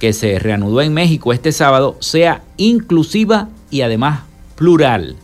que 0.00 0.12
se 0.12 0.40
reanudó 0.40 0.82
en 0.82 0.92
México 0.92 1.32
este 1.32 1.52
sábado, 1.52 1.96
sea 2.00 2.42
inclusiva 2.56 3.48
y 3.70 3.82
además 3.82 4.24
plural. 4.56 5.16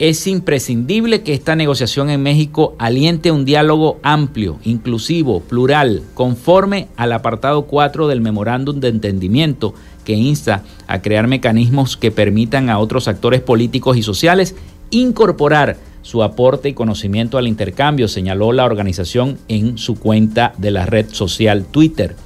Es 0.00 0.26
imprescindible 0.26 1.22
que 1.22 1.34
esta 1.34 1.54
negociación 1.54 2.10
en 2.10 2.20
México 2.20 2.74
aliente 2.80 3.30
un 3.30 3.44
diálogo 3.44 4.00
amplio, 4.02 4.58
inclusivo, 4.64 5.38
plural, 5.38 6.02
conforme 6.14 6.88
al 6.96 7.12
apartado 7.12 7.66
4 7.66 8.08
del 8.08 8.20
memorándum 8.20 8.80
de 8.80 8.88
entendimiento 8.88 9.72
que 10.04 10.14
insta 10.14 10.64
a 10.88 11.00
crear 11.00 11.28
mecanismos 11.28 11.96
que 11.96 12.10
permitan 12.10 12.70
a 12.70 12.80
otros 12.80 13.06
actores 13.06 13.40
políticos 13.40 13.96
y 13.96 14.02
sociales 14.02 14.56
incorporar 14.90 15.76
su 16.02 16.24
aporte 16.24 16.68
y 16.68 16.74
conocimiento 16.74 17.38
al 17.38 17.46
intercambio, 17.46 18.08
señaló 18.08 18.52
la 18.52 18.64
organización 18.64 19.38
en 19.46 19.78
su 19.78 19.94
cuenta 19.94 20.54
de 20.58 20.72
la 20.72 20.86
red 20.86 21.06
social 21.12 21.66
Twitter. 21.66 22.16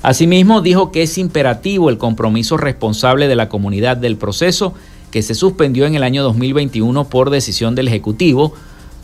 Asimismo, 0.00 0.62
dijo 0.62 0.90
que 0.90 1.02
es 1.02 1.18
imperativo 1.18 1.90
el 1.90 1.98
compromiso 1.98 2.56
responsable 2.56 3.28
de 3.28 3.36
la 3.36 3.50
comunidad 3.50 3.98
del 3.98 4.16
proceso 4.16 4.74
que 5.14 5.22
se 5.22 5.36
suspendió 5.36 5.86
en 5.86 5.94
el 5.94 6.02
año 6.02 6.24
2021 6.24 7.04
por 7.04 7.30
decisión 7.30 7.76
del 7.76 7.86
Ejecutivo 7.86 8.52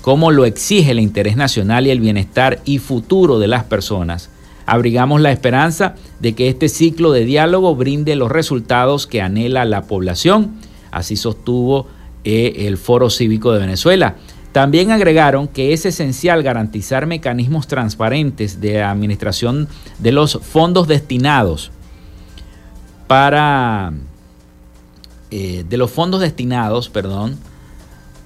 como 0.00 0.32
lo 0.32 0.44
exige 0.44 0.90
el 0.90 0.98
interés 0.98 1.36
nacional 1.36 1.86
y 1.86 1.90
el 1.90 2.00
bienestar 2.00 2.58
y 2.64 2.78
futuro 2.78 3.38
de 3.38 3.46
las 3.46 3.62
personas, 3.62 4.28
abrigamos 4.66 5.20
la 5.20 5.30
esperanza 5.30 5.94
de 6.18 6.34
que 6.34 6.48
este 6.48 6.68
ciclo 6.68 7.12
de 7.12 7.24
diálogo 7.24 7.76
brinde 7.76 8.16
los 8.16 8.28
resultados 8.28 9.06
que 9.06 9.22
anhela 9.22 9.64
la 9.64 9.82
población, 9.82 10.56
así 10.90 11.14
sostuvo 11.14 11.86
eh, 12.24 12.66
el 12.66 12.76
Foro 12.76 13.08
Cívico 13.08 13.52
de 13.52 13.60
Venezuela. 13.60 14.16
También 14.50 14.90
agregaron 14.90 15.46
que 15.46 15.72
es 15.72 15.86
esencial 15.86 16.42
garantizar 16.42 17.06
mecanismos 17.06 17.68
transparentes 17.68 18.60
de 18.60 18.82
administración 18.82 19.68
de 20.00 20.10
los 20.10 20.40
fondos 20.42 20.88
destinados 20.88 21.70
para 23.06 23.92
eh, 25.30 25.64
de 25.68 25.76
los 25.76 25.90
fondos 25.90 26.20
destinados, 26.20 26.88
perdón, 26.88 27.38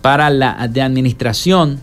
para 0.02 0.30
la 0.30 0.68
de 0.68 0.82
administración 0.82 1.80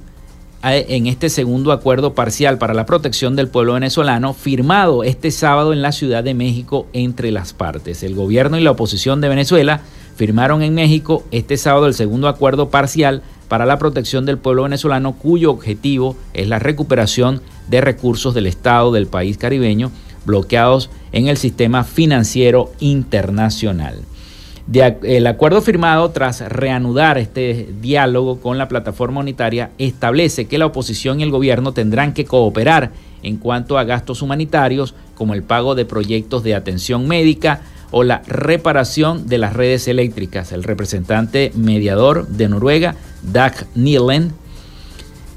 eh, 0.63 0.85
en 0.89 1.07
este 1.07 1.29
segundo 1.29 1.71
acuerdo 1.71 2.13
parcial 2.13 2.59
para 2.59 2.75
la 2.75 2.85
protección 2.85 3.35
del 3.35 3.47
pueblo 3.47 3.73
venezolano 3.73 4.33
firmado 4.33 5.03
este 5.03 5.31
sábado 5.31 5.73
en 5.73 5.81
la 5.81 5.91
Ciudad 5.91 6.23
de 6.23 6.35
México 6.35 6.85
entre 6.93 7.31
las 7.31 7.53
partes. 7.53 8.03
El 8.03 8.13
gobierno 8.13 8.59
y 8.59 8.61
la 8.61 8.71
oposición 8.71 9.21
de 9.21 9.29
Venezuela 9.29 9.81
firmaron 10.15 10.61
en 10.61 10.75
México 10.75 11.23
este 11.31 11.57
sábado 11.57 11.87
el 11.87 11.95
segundo 11.95 12.27
acuerdo 12.27 12.69
parcial 12.69 13.23
para 13.47 13.65
la 13.65 13.79
protección 13.79 14.25
del 14.25 14.37
pueblo 14.37 14.63
venezolano 14.63 15.13
cuyo 15.13 15.49
objetivo 15.49 16.15
es 16.33 16.47
la 16.47 16.59
recuperación 16.59 17.41
de 17.67 17.81
recursos 17.81 18.35
del 18.35 18.45
Estado 18.45 18.91
del 18.91 19.07
país 19.07 19.39
caribeño 19.39 19.91
bloqueados 20.25 20.91
en 21.11 21.27
el 21.27 21.37
sistema 21.37 21.83
financiero 21.83 22.71
internacional. 22.79 24.03
El 24.73 25.27
acuerdo 25.27 25.61
firmado 25.61 26.11
tras 26.11 26.41
reanudar 26.41 27.17
este 27.17 27.69
diálogo 27.81 28.39
con 28.39 28.57
la 28.57 28.67
plataforma 28.67 29.19
unitaria 29.19 29.71
establece 29.77 30.45
que 30.45 30.57
la 30.57 30.67
oposición 30.67 31.19
y 31.19 31.23
el 31.23 31.31
gobierno 31.31 31.73
tendrán 31.73 32.13
que 32.13 32.25
cooperar 32.25 32.91
en 33.23 33.37
cuanto 33.37 33.77
a 33.77 33.83
gastos 33.83 34.21
humanitarios 34.21 34.95
como 35.15 35.33
el 35.33 35.43
pago 35.43 35.75
de 35.75 35.85
proyectos 35.85 36.43
de 36.43 36.55
atención 36.55 37.07
médica, 37.07 37.61
o 37.91 38.03
la 38.03 38.21
reparación 38.25 39.27
de 39.27 39.37
las 39.37 39.53
redes 39.53 39.87
eléctricas. 39.87 40.51
El 40.51 40.63
representante 40.63 41.51
mediador 41.55 42.27
de 42.27 42.49
Noruega, 42.49 42.95
Dag 43.21 43.67
Nielen, 43.75 44.31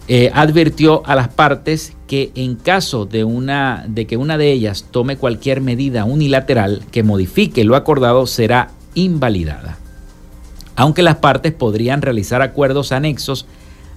eh, 0.06 0.30
advirtió 0.34 1.02
a 1.06 1.14
las 1.14 1.28
partes 1.28 1.94
que 2.06 2.30
en 2.34 2.56
caso 2.56 3.06
de, 3.06 3.24
una, 3.24 3.84
de 3.88 4.06
que 4.06 4.16
una 4.16 4.38
de 4.38 4.52
ellas 4.52 4.86
tome 4.90 5.16
cualquier 5.16 5.60
medida 5.60 6.04
unilateral 6.04 6.82
que 6.90 7.02
modifique 7.02 7.64
lo 7.64 7.74
acordado 7.74 8.26
será 8.26 8.70
invalidada. 8.94 9.78
Aunque 10.76 11.02
las 11.02 11.16
partes 11.16 11.52
podrían 11.52 12.02
realizar 12.02 12.42
acuerdos 12.42 12.92
anexos 12.92 13.46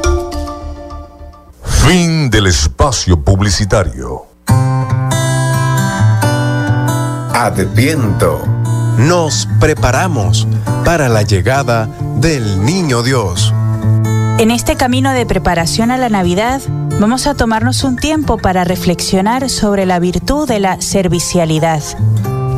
Fin 1.91 2.29
del 2.29 2.47
espacio 2.47 3.21
publicitario. 3.21 4.25
Adviento. 7.33 8.45
Nos 8.97 9.45
preparamos 9.59 10.47
para 10.85 11.09
la 11.09 11.23
llegada 11.23 11.89
del 12.15 12.63
Niño 12.63 13.03
Dios. 13.03 13.53
En 14.39 14.51
este 14.51 14.77
camino 14.77 15.11
de 15.11 15.25
preparación 15.25 15.91
a 15.91 15.97
la 15.97 16.07
Navidad, 16.07 16.61
vamos 17.01 17.27
a 17.27 17.33
tomarnos 17.33 17.83
un 17.83 17.97
tiempo 17.97 18.37
para 18.37 18.63
reflexionar 18.63 19.49
sobre 19.49 19.85
la 19.85 19.99
virtud 19.99 20.47
de 20.47 20.61
la 20.61 20.79
servicialidad. 20.79 21.83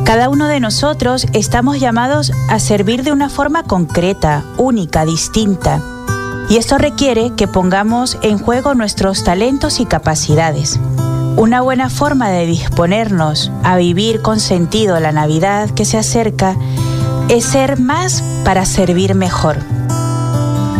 Cada 0.04 0.28
uno 0.28 0.46
de 0.46 0.60
nosotros 0.60 1.26
estamos 1.32 1.80
llamados 1.80 2.30
a 2.48 2.60
servir 2.60 3.02
de 3.02 3.10
una 3.10 3.28
forma 3.28 3.64
concreta, 3.64 4.44
única, 4.58 5.04
distinta 5.04 5.82
y 6.48 6.56
esto 6.56 6.78
requiere 6.78 7.32
que 7.36 7.48
pongamos 7.48 8.18
en 8.22 8.38
juego 8.38 8.74
nuestros 8.74 9.24
talentos 9.24 9.80
y 9.80 9.86
capacidades. 9.86 10.78
Una 11.36 11.62
buena 11.62 11.90
forma 11.90 12.28
de 12.28 12.46
disponernos 12.46 13.50
a 13.64 13.76
vivir 13.76 14.22
con 14.22 14.38
sentido 14.38 15.00
la 15.00 15.10
Navidad 15.10 15.70
que 15.70 15.84
se 15.84 15.98
acerca 15.98 16.56
es 17.28 17.44
ser 17.44 17.80
más 17.80 18.22
para 18.44 18.66
servir 18.66 19.14
mejor. 19.14 19.56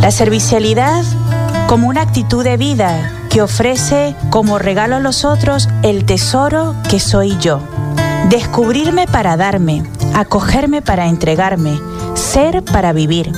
La 0.01 0.11
servicialidad 0.11 1.03
como 1.67 1.89
una 1.89 2.03
actitud 2.03 2.45
de 2.45 2.57
vida 2.57 3.11
que 3.31 3.43
ofrece 3.43 4.15
como 4.31 4.59
regalo 4.59 4.97
a 4.97 5.01
los 5.01 5.25
otros 5.25 5.69
el 5.83 6.05
tesoro 6.05 6.77
que 6.89 7.01
soy 7.01 7.37
yo. 7.39 7.61
Descubrirme 8.29 9.07
para 9.07 9.37
darme, 9.37 9.83
acogerme 10.15 10.83
para 10.83 11.07
entregarme, 11.07 11.81
ser 12.15 12.63
para 12.63 12.93
vivir. 12.93 13.33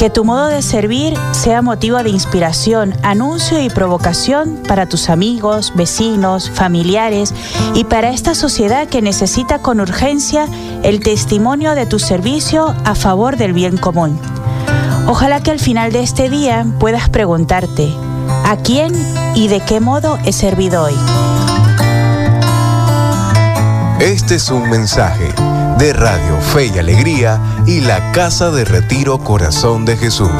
Que 0.00 0.08
tu 0.08 0.24
modo 0.24 0.46
de 0.46 0.62
servir 0.62 1.12
sea 1.32 1.60
motivo 1.60 2.02
de 2.02 2.08
inspiración, 2.08 2.94
anuncio 3.02 3.62
y 3.62 3.68
provocación 3.68 4.62
para 4.66 4.86
tus 4.86 5.10
amigos, 5.10 5.74
vecinos, 5.76 6.48
familiares 6.48 7.34
y 7.74 7.84
para 7.84 8.08
esta 8.08 8.34
sociedad 8.34 8.88
que 8.88 9.02
necesita 9.02 9.58
con 9.58 9.78
urgencia 9.78 10.48
el 10.82 11.00
testimonio 11.00 11.74
de 11.74 11.84
tu 11.84 11.98
servicio 11.98 12.74
a 12.86 12.94
favor 12.94 13.36
del 13.36 13.52
bien 13.52 13.76
común. 13.76 14.18
Ojalá 15.06 15.42
que 15.42 15.50
al 15.50 15.60
final 15.60 15.92
de 15.92 16.00
este 16.00 16.30
día 16.30 16.64
puedas 16.78 17.10
preguntarte, 17.10 17.92
¿a 18.46 18.56
quién 18.56 18.94
y 19.34 19.48
de 19.48 19.60
qué 19.60 19.80
modo 19.80 20.18
he 20.24 20.32
servido 20.32 20.84
hoy? 20.84 20.94
Este 24.00 24.36
es 24.36 24.50
un 24.50 24.70
mensaje 24.70 25.28
de 25.80 25.94
Radio 25.94 26.38
Fe 26.52 26.66
y 26.66 26.78
Alegría 26.78 27.40
y 27.66 27.80
la 27.80 28.12
Casa 28.12 28.50
de 28.50 28.66
Retiro 28.66 29.18
Corazón 29.18 29.86
de 29.86 29.96
Jesús. 29.96 30.30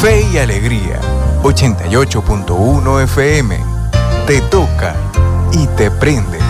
Fe 0.00 0.24
y 0.32 0.38
Alegría, 0.38 1.00
88.1 1.42 3.02
FM. 3.02 3.58
Te 4.28 4.40
toca 4.42 4.94
y 5.52 5.66
te 5.76 5.90
prende. 5.90 6.49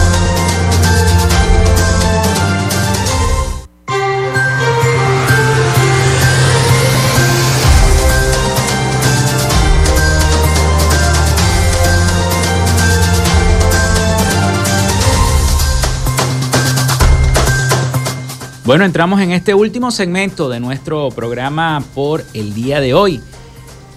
Bueno, 18.63 18.85
entramos 18.85 19.19
en 19.21 19.31
este 19.31 19.55
último 19.55 19.89
segmento 19.89 20.47
de 20.47 20.59
nuestro 20.59 21.09
programa 21.09 21.83
por 21.95 22.23
el 22.35 22.53
día 22.53 22.79
de 22.79 22.93
hoy. 22.93 23.19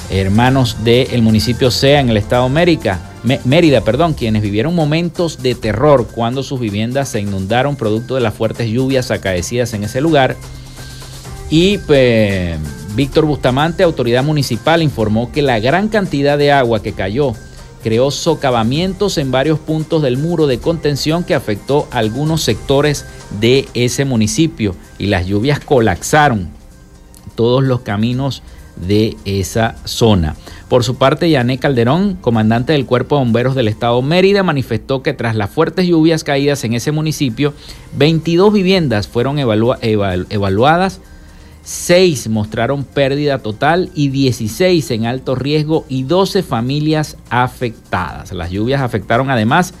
hermanos 0.09 0.83
del 0.83 1.21
municipio 1.21 1.71
Sea 1.71 1.99
en 1.99 2.09
el 2.09 2.17
estado 2.17 2.49
Mérida, 2.49 2.99
Mérida, 3.43 3.81
perdón, 3.81 4.13
quienes 4.13 4.41
vivieron 4.41 4.73
momentos 4.73 5.41
de 5.41 5.55
terror 5.55 6.07
cuando 6.07 6.43
sus 6.43 6.59
viviendas 6.59 7.09
se 7.09 7.19
inundaron 7.19 7.75
producto 7.75 8.15
de 8.15 8.21
las 8.21 8.33
fuertes 8.33 8.69
lluvias 8.69 9.11
acaecidas 9.11 9.73
en 9.73 9.83
ese 9.83 9.99
lugar. 9.99 10.37
Y 11.49 11.77
Víctor 12.95 13.25
Bustamante, 13.25 13.83
autoridad 13.83 14.23
municipal, 14.23 14.81
informó 14.81 15.31
que 15.31 15.41
la 15.41 15.59
gran 15.59 15.89
cantidad 15.89 16.37
de 16.37 16.51
agua 16.51 16.81
que 16.81 16.93
cayó 16.93 17.33
creó 17.83 18.11
socavamientos 18.11 19.17
en 19.17 19.31
varios 19.31 19.59
puntos 19.59 20.01
del 20.01 20.17
muro 20.17 20.47
de 20.47 20.59
contención 20.59 21.23
que 21.23 21.35
afectó 21.35 21.87
a 21.91 21.99
algunos 21.99 22.41
sectores 22.41 23.05
de 23.39 23.67
ese 23.73 24.05
municipio 24.05 24.75
y 24.97 25.07
las 25.07 25.27
lluvias 25.27 25.59
colapsaron 25.59 26.49
todos 27.35 27.63
los 27.63 27.81
caminos 27.81 28.41
de 28.75 29.15
esa 29.25 29.75
zona. 29.85 30.35
Por 30.69 30.83
su 30.83 30.95
parte, 30.95 31.29
Yané 31.29 31.59
Calderón, 31.59 32.15
comandante 32.15 32.73
del 32.73 32.85
Cuerpo 32.85 33.15
de 33.15 33.23
Bomberos 33.23 33.55
del 33.55 33.69
Estado 33.69 34.01
Mérida, 34.01 34.43
manifestó 34.43 35.01
que 35.01 35.13
tras 35.13 35.35
las 35.35 35.49
fuertes 35.49 35.87
lluvias 35.87 36.23
caídas 36.23 36.63
en 36.63 36.73
ese 36.73 36.91
municipio, 36.91 37.53
22 37.95 38.51
viviendas 38.51 39.07
fueron 39.07 39.39
evaluadas 39.39 40.99
6 41.67 42.29
mostraron 42.29 42.85
pérdida 42.85 43.39
total 43.39 43.91
y 43.93 44.07
16 44.07 44.89
en 44.91 45.05
alto 45.05 45.35
riesgo 45.35 45.85
y 45.89 46.03
12 46.03 46.41
familias 46.41 47.17
afectadas. 47.29 48.31
Las 48.31 48.51
lluvias 48.51 48.81
afectaron 48.81 49.29
además 49.29 49.73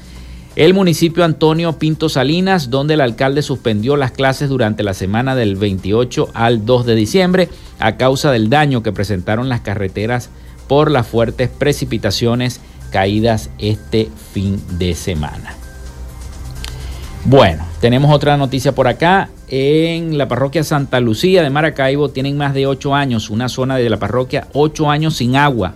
el 0.57 0.73
municipio 0.73 1.23
Antonio 1.23 1.79
Pinto 1.79 2.09
Salinas, 2.09 2.69
donde 2.69 2.95
el 2.95 2.99
alcalde 2.99 3.41
suspendió 3.41 3.95
las 3.95 4.11
clases 4.11 4.49
durante 4.49 4.83
la 4.83 4.93
semana 4.93 5.33
del 5.33 5.55
28 5.55 6.27
al 6.33 6.65
2 6.65 6.85
de 6.87 6.95
diciembre 6.95 7.49
a 7.79 7.95
causa 7.95 8.33
del 8.33 8.49
daño 8.49 8.83
que 8.83 8.91
presentaron 8.91 9.47
las 9.47 9.61
carreteras 9.61 10.29
por 10.67 10.91
las 10.91 11.07
fuertes 11.07 11.47
precipitaciones 11.47 12.59
caídas 12.91 13.49
este 13.59 14.09
fin 14.33 14.61
de 14.77 14.93
semana. 14.93 15.55
Bueno, 17.23 17.65
tenemos 17.79 18.13
otra 18.13 18.35
noticia 18.35 18.75
por 18.75 18.89
acá 18.89 19.29
en 19.49 20.17
la 20.17 20.27
parroquia 20.27 20.63
Santa 20.63 20.99
Lucía 20.99 21.41
de 21.41 21.49
Maracaibo 21.49 22.09
tienen 22.09 22.37
más 22.37 22.53
de 22.53 22.67
8 22.67 22.93
años, 22.93 23.29
una 23.29 23.47
zona 23.47 23.77
de 23.77 23.89
la 23.89 23.97
parroquia 23.97 24.47
8 24.53 24.91
años 24.91 25.15
sin 25.15 25.35
agua. 25.37 25.75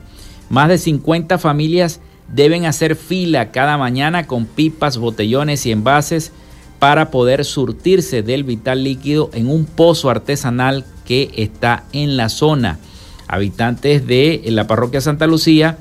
Más 0.49 0.67
de 0.67 0.77
50 0.77 1.37
familias 1.37 2.01
deben 2.27 2.65
hacer 2.65 2.95
fila 2.95 3.51
cada 3.51 3.77
mañana 3.77 4.27
con 4.27 4.45
pipas, 4.45 4.97
botellones 4.97 5.65
y 5.65 5.71
envases 5.71 6.33
para 6.79 7.11
poder 7.11 7.45
surtirse 7.45 8.23
del 8.23 8.43
vital 8.43 8.83
líquido 8.83 9.29
en 9.33 9.49
un 9.49 9.65
pozo 9.65 10.09
artesanal 10.09 10.83
que 11.05 11.31
está 11.37 11.85
en 11.93 12.17
la 12.17 12.27
zona. 12.27 12.79
Habitantes 13.27 14.05
de 14.05 14.41
la 14.47 14.67
parroquia 14.67 14.99
Santa 14.99 15.27
Lucía 15.27 15.77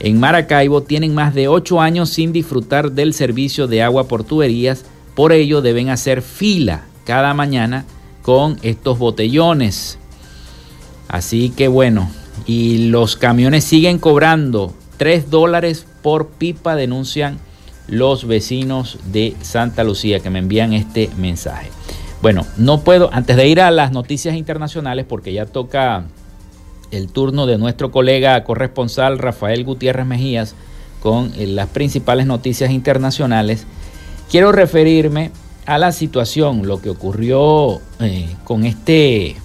en 0.00 0.18
Maracaibo 0.18 0.82
tienen 0.82 1.14
más 1.14 1.34
de 1.34 1.48
8 1.48 1.80
años 1.82 2.08
sin 2.08 2.32
disfrutar 2.32 2.92
del 2.92 3.12
servicio 3.12 3.66
de 3.66 3.82
agua 3.82 4.08
por 4.08 4.24
tuberías, 4.24 4.86
por 5.14 5.32
ello 5.32 5.60
deben 5.60 5.90
hacer 5.90 6.22
fila 6.22 6.84
cada 7.08 7.32
mañana 7.32 7.86
con 8.20 8.58
estos 8.60 8.98
botellones. 8.98 9.98
Así 11.08 11.48
que 11.48 11.66
bueno, 11.66 12.10
y 12.44 12.88
los 12.88 13.16
camiones 13.16 13.64
siguen 13.64 13.98
cobrando 13.98 14.74
3 14.98 15.30
dólares 15.30 15.86
por 16.02 16.28
pipa, 16.28 16.76
denuncian 16.76 17.38
los 17.86 18.26
vecinos 18.26 18.98
de 19.10 19.34
Santa 19.40 19.84
Lucía 19.84 20.20
que 20.20 20.28
me 20.28 20.38
envían 20.38 20.74
este 20.74 21.08
mensaje. 21.16 21.70
Bueno, 22.20 22.44
no 22.58 22.82
puedo, 22.82 23.08
antes 23.10 23.38
de 23.38 23.48
ir 23.48 23.62
a 23.62 23.70
las 23.70 23.90
noticias 23.90 24.36
internacionales, 24.36 25.06
porque 25.08 25.32
ya 25.32 25.46
toca 25.46 26.04
el 26.90 27.08
turno 27.08 27.46
de 27.46 27.56
nuestro 27.56 27.90
colega 27.90 28.44
corresponsal 28.44 29.18
Rafael 29.18 29.64
Gutiérrez 29.64 30.04
Mejías 30.04 30.54
con 31.00 31.32
eh, 31.38 31.46
las 31.46 31.68
principales 31.68 32.26
noticias 32.26 32.70
internacionales, 32.70 33.64
quiero 34.30 34.52
referirme 34.52 35.30
a 35.68 35.76
la 35.76 35.92
situación, 35.92 36.66
lo 36.66 36.80
que 36.80 36.88
ocurrió 36.88 37.82
eh, 38.00 38.34
con 38.44 38.64
este, 38.64 39.36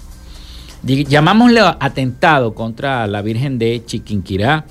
llamámosle 0.82 1.60
atentado 1.82 2.56
contra 2.56 3.06
la 3.08 3.22
Virgen 3.22 3.60
de 3.60 3.84
Chiquinquirá. 3.86 4.66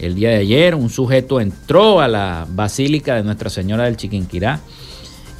El 0.00 0.16
día 0.16 0.30
de 0.30 0.38
ayer 0.38 0.74
un 0.74 0.90
sujeto 0.90 1.40
entró 1.40 2.00
a 2.00 2.08
la 2.08 2.44
Basílica 2.50 3.14
de 3.14 3.22
Nuestra 3.22 3.50
Señora 3.50 3.84
del 3.84 3.96
Chiquinquirá 3.96 4.58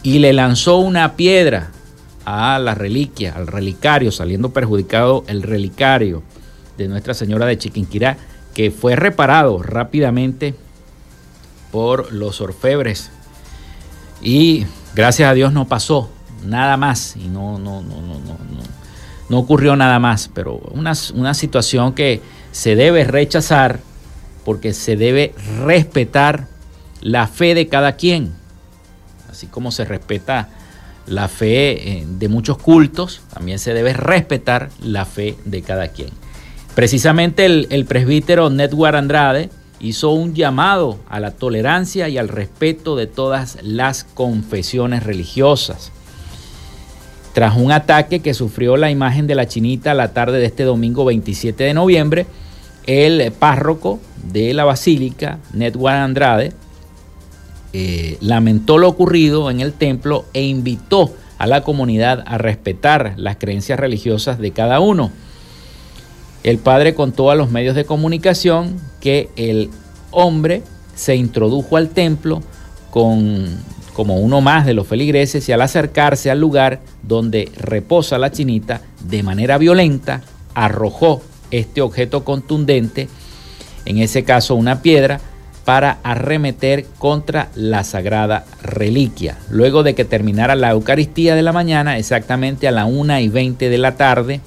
y 0.05 0.21
le 0.21 0.33
lanzó 0.33 0.79
una 0.79 1.17
piedra 1.17 1.73
a 2.25 2.61
la 2.61 2.77
reliquia, 2.77 3.35
al 3.35 3.49
relicario, 3.49 4.13
saliendo 4.13 4.51
perjudicado 4.51 5.25
el 5.27 5.43
relicario 5.43 6.23
de 6.79 6.87
Nuestra 6.87 7.13
Señora 7.13 7.47
de 7.47 7.59
Chiquinquirá, 7.59 8.19
que 8.55 8.71
fue 8.71 8.95
reparado 8.95 9.61
rápidamente 9.65 10.55
por 11.73 12.13
los 12.13 12.41
orfebres. 12.41 13.11
Y 14.23 14.65
Gracias 14.97 15.29
a 15.29 15.35
Dios 15.35 15.53
no 15.53 15.69
pasó 15.69 16.11
nada 16.43 16.79
más 16.79 17.17
y 17.17 17.29
no, 17.29 17.59
no, 17.59 17.83
no, 17.83 18.01
no, 18.01 18.19
no, 18.19 18.39
no, 19.29 19.39
ocurrió 19.39 19.77
nada 19.77 19.99
más, 19.99 20.31
pero 20.33 20.55
una, 20.71 20.95
una 21.13 21.35
situación 21.35 21.93
que 21.93 22.23
se 22.51 22.77
debe 22.77 23.05
rechazar 23.05 23.81
porque 24.43 24.73
se 24.73 24.97
debe 24.97 25.35
respetar 25.67 26.47
la 27.03 27.27
fe 27.27 27.55
de 27.55 27.69
cada 27.69 27.97
quien, 27.97 28.33
así 29.31 29.49
como 29.49 29.71
se 29.71 29.85
respeta 29.85 30.49
la 31.07 31.29
fe 31.29 31.99
eh, 31.99 32.07
de 32.09 32.29
muchos 32.29 32.57
cultos, 32.57 33.21
también 33.35 33.59
se 33.59 33.75
debe 33.75 33.93
respetar 33.93 34.71
la 34.81 35.05
fe 35.05 35.37
de 35.45 35.61
cada 35.61 35.89
quien. 35.89 36.09
Precisamente 36.75 37.45
el, 37.45 37.67
el 37.69 37.85
presbítero 37.85 38.49
Netwar 38.49 38.97
Andrade, 38.97 39.51
hizo 39.81 40.11
un 40.11 40.35
llamado 40.35 40.99
a 41.09 41.21
la 41.21 41.33
tolerancia 41.33 42.09
y 42.09 42.19
al 42.19 42.29
respeto 42.29 42.97
de 42.97 43.07
todas 43.07 43.59
las 43.63 44.05
confesiones 44.05 45.03
religiosas. 45.03 45.93
Tras 47.33 47.57
un 47.57 47.71
ataque 47.71 48.21
que 48.21 48.33
sufrió 48.33 48.77
la 48.77 48.91
imagen 48.91 49.27
de 49.27 49.35
la 49.35 49.47
chinita 49.47 49.93
la 49.93 50.13
tarde 50.13 50.39
de 50.39 50.47
este 50.47 50.65
domingo 50.65 51.05
27 51.05 51.65
de 51.65 51.75
noviembre, 51.75 52.27
el 52.87 53.33
párroco 53.33 54.01
de 54.31 54.55
la 54.55 54.65
basílica, 54.65 55.39
Netwan 55.53 55.97
Andrade, 55.97 56.53
eh, 57.73 58.17
lamentó 58.21 58.79
lo 58.79 58.89
ocurrido 58.89 59.51
en 59.51 59.61
el 59.61 59.75
templo 59.75 60.25
e 60.33 60.45
invitó 60.45 61.13
a 61.37 61.47
la 61.47 61.63
comunidad 61.63 62.25
a 62.27 62.39
respetar 62.39 63.15
las 63.17 63.37
creencias 63.37 63.79
religiosas 63.79 64.39
de 64.39 64.53
cada 64.53 64.81
uno. 64.81 65.11
El 66.47 66.59
padre 66.59 66.95
contó 66.95 67.33
a 67.33 67.35
los 67.35 67.51
medios 67.51 67.75
de 67.75 67.85
comunicación 67.85 68.77
que 69.01 69.31
el 69.35 69.69
hombre 70.13 70.63
se 70.95 71.17
introdujo 71.17 71.77
al 71.77 71.89
templo 71.89 72.41
con, 72.93 73.49
como 73.95 74.21
uno 74.21 74.41
más 74.41 74.65
de 74.65 74.73
los 74.73 74.87
feligreses 74.87 75.49
y 75.49 75.53
al 75.53 75.61
acercarse 75.61 76.31
al 76.31 76.39
lugar 76.39 76.79
donde 77.03 77.51
reposa 77.59 78.17
la 78.17 78.31
chinita, 78.31 78.83
de 79.09 79.25
manera 79.25 79.59
violenta, 79.59 80.23
arrojó 80.55 81.21
este 81.51 81.81
objeto 81.81 82.23
contundente, 82.23 83.09
en 83.85 83.99
ese 83.99 84.23
caso 84.23 84.55
una 84.55 84.83
piedra, 84.83 85.21
para 85.65 85.99
arremeter 86.05 86.87
contra 86.99 87.49
la 87.57 87.83
sagrada 87.83 88.45
reliquia. 88.63 89.37
Luego 89.51 89.83
de 89.83 89.97
que 89.97 90.05
terminara 90.05 90.55
la 90.55 90.71
Eucaristía 90.71 91.35
de 91.35 91.43
la 91.43 91.53
mañana, 91.53 91.99
exactamente 91.99 92.69
a 92.69 92.71
la 92.71 92.87
1 92.87 93.19
y 93.19 93.29
20 93.31 93.69
de 93.69 93.79
la 93.79 93.97
tarde, 93.97 94.41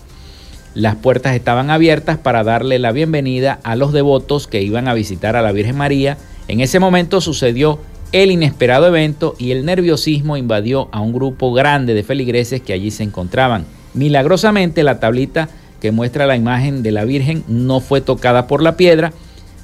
las 0.76 0.96
puertas 0.96 1.36
estaban 1.36 1.72
abiertas 1.72 2.18
para 2.18 2.44
darle 2.44 2.80
la 2.80 2.92
bienvenida 2.92 3.60
a 3.64 3.76
los 3.76 3.92
devotos 3.92 4.48
que 4.48 4.62
iban 4.62 4.88
a 4.88 4.94
visitar 4.94 5.36
a 5.36 5.42
la 5.42 5.52
Virgen 5.52 5.78
María. 5.78 6.18
En 6.48 6.62
ese 6.62 6.80
momento 6.80 7.22
sucedió 7.22 7.80
el 8.12 8.32
inesperado 8.32 8.88
evento 8.88 9.36
y 9.38 9.52
el 9.52 9.66
nerviosismo 9.66 10.38
invadió 10.38 10.90
a 10.92 11.00
un 11.00 11.14
grupo 11.14 11.54
grande 11.54 11.94
de 11.94 12.04
feligreses 12.04 12.62
que 12.62 12.74
allí 12.74 12.92
se 12.92 13.04
encontraban. 13.04 13.66
Milagrosamente 13.94 14.84
la 14.84 15.00
tablita 15.00 15.50
que 15.82 15.92
muestra 15.92 16.28
la 16.28 16.36
imagen 16.36 16.84
de 16.84 16.92
la 16.92 17.06
Virgen 17.06 17.44
no 17.48 17.80
fue 17.80 18.02
tocada 18.02 18.48
por 18.48 18.62
la 18.62 18.78
piedra, 18.78 19.14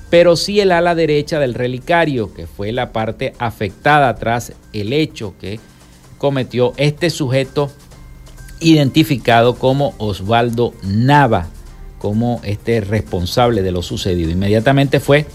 pero 0.10 0.36
sí 0.36 0.60
el 0.60 0.72
ala 0.72 0.96
derecha 0.96 1.40
del 1.40 1.54
relicario, 1.54 2.34
que 2.34 2.48
fue 2.48 2.72
la 2.72 2.92
parte 2.92 3.34
afectada 3.38 4.16
tras 4.16 4.54
el 4.74 4.94
hecho 4.94 5.34
que 5.40 5.60
cometió 6.18 6.74
este 6.78 7.10
sujeto 7.10 7.72
identificado 8.60 9.56
como 9.56 9.94
Osvaldo 9.98 10.74
Nava, 10.84 11.48
como 12.00 12.42
este 12.44 12.82
responsable 12.82 13.62
de 13.62 13.72
lo 13.72 13.82
sucedido. 13.82 14.32
Inmediatamente 14.32 15.00
fue 15.00 15.26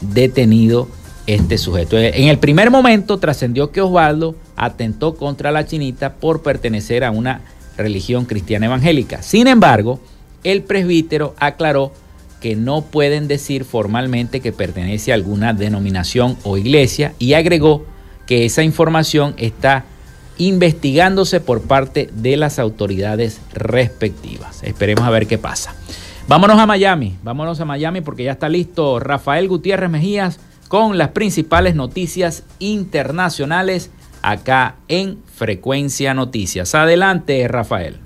detenido 0.00 0.88
este 1.26 1.58
sujeto. 1.58 1.98
En 1.98 2.28
el 2.28 2.38
primer 2.38 2.70
momento 2.70 3.18
trascendió 3.18 3.70
que 3.70 3.80
Osvaldo 3.80 4.34
atentó 4.56 5.14
contra 5.16 5.52
la 5.52 5.66
chinita 5.66 6.14
por 6.14 6.42
pertenecer 6.42 7.04
a 7.04 7.10
una 7.10 7.42
religión 7.76 8.24
cristiana 8.24 8.66
evangélica. 8.66 9.22
Sin 9.22 9.46
embargo, 9.46 10.00
el 10.44 10.62
presbítero 10.62 11.34
aclaró 11.38 11.92
que 12.40 12.56
no 12.56 12.82
pueden 12.82 13.28
decir 13.28 13.64
formalmente 13.64 14.40
que 14.40 14.52
pertenece 14.52 15.12
a 15.12 15.16
alguna 15.16 15.52
denominación 15.52 16.36
o 16.44 16.56
iglesia 16.56 17.14
y 17.18 17.34
agregó 17.34 17.84
que 18.26 18.44
esa 18.44 18.62
información 18.62 19.34
está 19.38 19.84
investigándose 20.38 21.40
por 21.40 21.62
parte 21.62 22.08
de 22.12 22.36
las 22.36 22.58
autoridades 22.58 23.40
respectivas. 23.52 24.62
Esperemos 24.62 25.04
a 25.04 25.10
ver 25.10 25.26
qué 25.26 25.38
pasa. 25.38 25.74
Vámonos 26.26 26.58
a 26.58 26.66
Miami, 26.66 27.16
vámonos 27.22 27.60
a 27.60 27.64
Miami 27.64 28.00
porque 28.00 28.24
ya 28.24 28.32
está 28.32 28.48
listo 28.48 29.00
Rafael 29.00 29.48
Gutiérrez 29.48 29.90
Mejías 29.90 30.40
con 30.68 30.98
las 30.98 31.08
principales 31.08 31.74
noticias 31.74 32.44
internacionales 32.58 33.90
acá 34.22 34.76
en 34.88 35.18
Frecuencia 35.34 36.14
Noticias. 36.14 36.74
Adelante, 36.74 37.46
Rafael. 37.48 37.96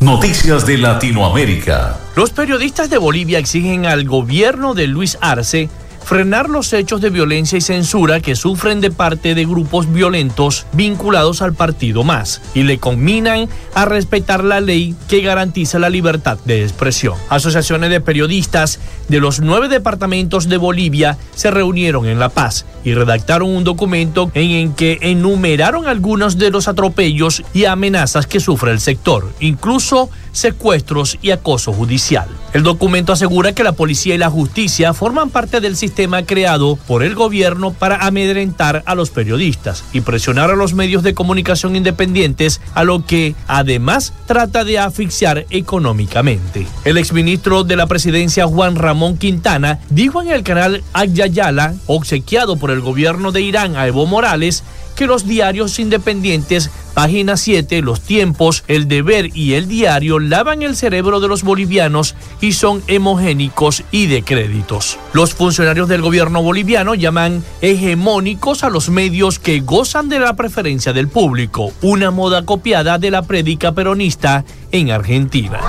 Noticias 0.00 0.66
de 0.66 0.78
Latinoamérica. 0.78 1.96
Los 2.14 2.30
periodistas 2.30 2.88
de 2.90 2.98
Bolivia 2.98 3.38
exigen 3.38 3.86
al 3.86 4.04
gobierno 4.04 4.74
de 4.74 4.86
Luis 4.86 5.18
Arce 5.20 5.68
frenar 6.08 6.48
los 6.48 6.72
hechos 6.72 7.02
de 7.02 7.10
violencia 7.10 7.58
y 7.58 7.60
censura 7.60 8.20
que 8.20 8.34
sufren 8.34 8.80
de 8.80 8.90
parte 8.90 9.34
de 9.34 9.44
grupos 9.44 9.92
violentos 9.92 10.64
vinculados 10.72 11.42
al 11.42 11.52
partido 11.52 12.02
MAS 12.02 12.40
y 12.54 12.62
le 12.62 12.78
combinan 12.78 13.46
a 13.74 13.84
respetar 13.84 14.42
la 14.42 14.62
ley 14.62 14.96
que 15.06 15.20
garantiza 15.20 15.78
la 15.78 15.90
libertad 15.90 16.38
de 16.46 16.62
expresión. 16.62 17.14
Asociaciones 17.28 17.90
de 17.90 18.00
periodistas 18.00 18.80
de 19.08 19.20
los 19.20 19.40
nueve 19.40 19.68
departamentos 19.68 20.48
de 20.48 20.56
Bolivia 20.56 21.18
se 21.34 21.50
reunieron 21.50 22.06
en 22.06 22.18
La 22.18 22.30
Paz 22.30 22.64
y 22.84 22.94
redactaron 22.94 23.50
un 23.50 23.64
documento 23.64 24.30
en 24.32 24.50
el 24.52 24.74
que 24.74 24.96
enumeraron 25.02 25.88
algunos 25.88 26.38
de 26.38 26.50
los 26.50 26.68
atropellos 26.68 27.42
y 27.52 27.66
amenazas 27.66 28.26
que 28.26 28.40
sufre 28.40 28.72
el 28.72 28.80
sector, 28.80 29.30
incluso 29.40 30.08
secuestros 30.32 31.18
y 31.22 31.30
acoso 31.30 31.72
judicial. 31.72 32.28
El 32.52 32.62
documento 32.62 33.12
asegura 33.12 33.52
que 33.52 33.64
la 33.64 33.72
policía 33.72 34.14
y 34.14 34.18
la 34.18 34.30
justicia 34.30 34.94
forman 34.94 35.30
parte 35.30 35.60
del 35.60 35.76
sistema 35.76 36.24
creado 36.24 36.76
por 36.76 37.02
el 37.02 37.14
gobierno 37.14 37.72
para 37.72 38.06
amedrentar 38.06 38.82
a 38.86 38.94
los 38.94 39.10
periodistas 39.10 39.84
y 39.92 40.00
presionar 40.00 40.50
a 40.50 40.56
los 40.56 40.74
medios 40.74 41.02
de 41.02 41.14
comunicación 41.14 41.76
independientes, 41.76 42.60
a 42.74 42.84
lo 42.84 43.04
que 43.04 43.34
además 43.46 44.12
trata 44.26 44.64
de 44.64 44.78
asfixiar 44.78 45.46
económicamente. 45.50 46.66
El 46.84 46.98
exministro 46.98 47.64
de 47.64 47.76
la 47.76 47.86
presidencia 47.86 48.46
Juan 48.46 48.76
Ramón 48.76 49.18
Quintana 49.18 49.80
dijo 49.90 50.22
en 50.22 50.28
el 50.28 50.42
canal 50.42 50.82
Agyayala, 50.92 51.74
obsequiado 51.86 52.56
por 52.56 52.70
el 52.70 52.80
gobierno 52.80 53.32
de 53.32 53.42
Irán 53.42 53.76
a 53.76 53.86
Evo 53.86 54.06
Morales, 54.06 54.64
que 54.98 55.06
los 55.06 55.28
diarios 55.28 55.78
independientes, 55.78 56.70
página 56.92 57.36
7, 57.36 57.82
Los 57.82 58.00
Tiempos, 58.00 58.64
El 58.66 58.88
Deber 58.88 59.30
y 59.32 59.52
El 59.52 59.68
Diario 59.68 60.18
lavan 60.18 60.62
el 60.62 60.74
cerebro 60.74 61.20
de 61.20 61.28
los 61.28 61.44
bolivianos 61.44 62.16
y 62.40 62.50
son 62.50 62.82
hemogénicos 62.88 63.84
y 63.92 64.06
de 64.06 64.24
créditos. 64.24 64.98
Los 65.12 65.34
funcionarios 65.34 65.88
del 65.88 66.02
gobierno 66.02 66.42
boliviano 66.42 66.96
llaman 66.96 67.44
hegemónicos 67.60 68.64
a 68.64 68.70
los 68.70 68.88
medios 68.88 69.38
que 69.38 69.60
gozan 69.60 70.08
de 70.08 70.18
la 70.18 70.34
preferencia 70.34 70.92
del 70.92 71.06
público, 71.06 71.72
una 71.80 72.10
moda 72.10 72.44
copiada 72.44 72.98
de 72.98 73.12
la 73.12 73.22
prédica 73.22 73.70
peronista 73.70 74.44
en 74.72 74.90
Argentina. 74.90 75.60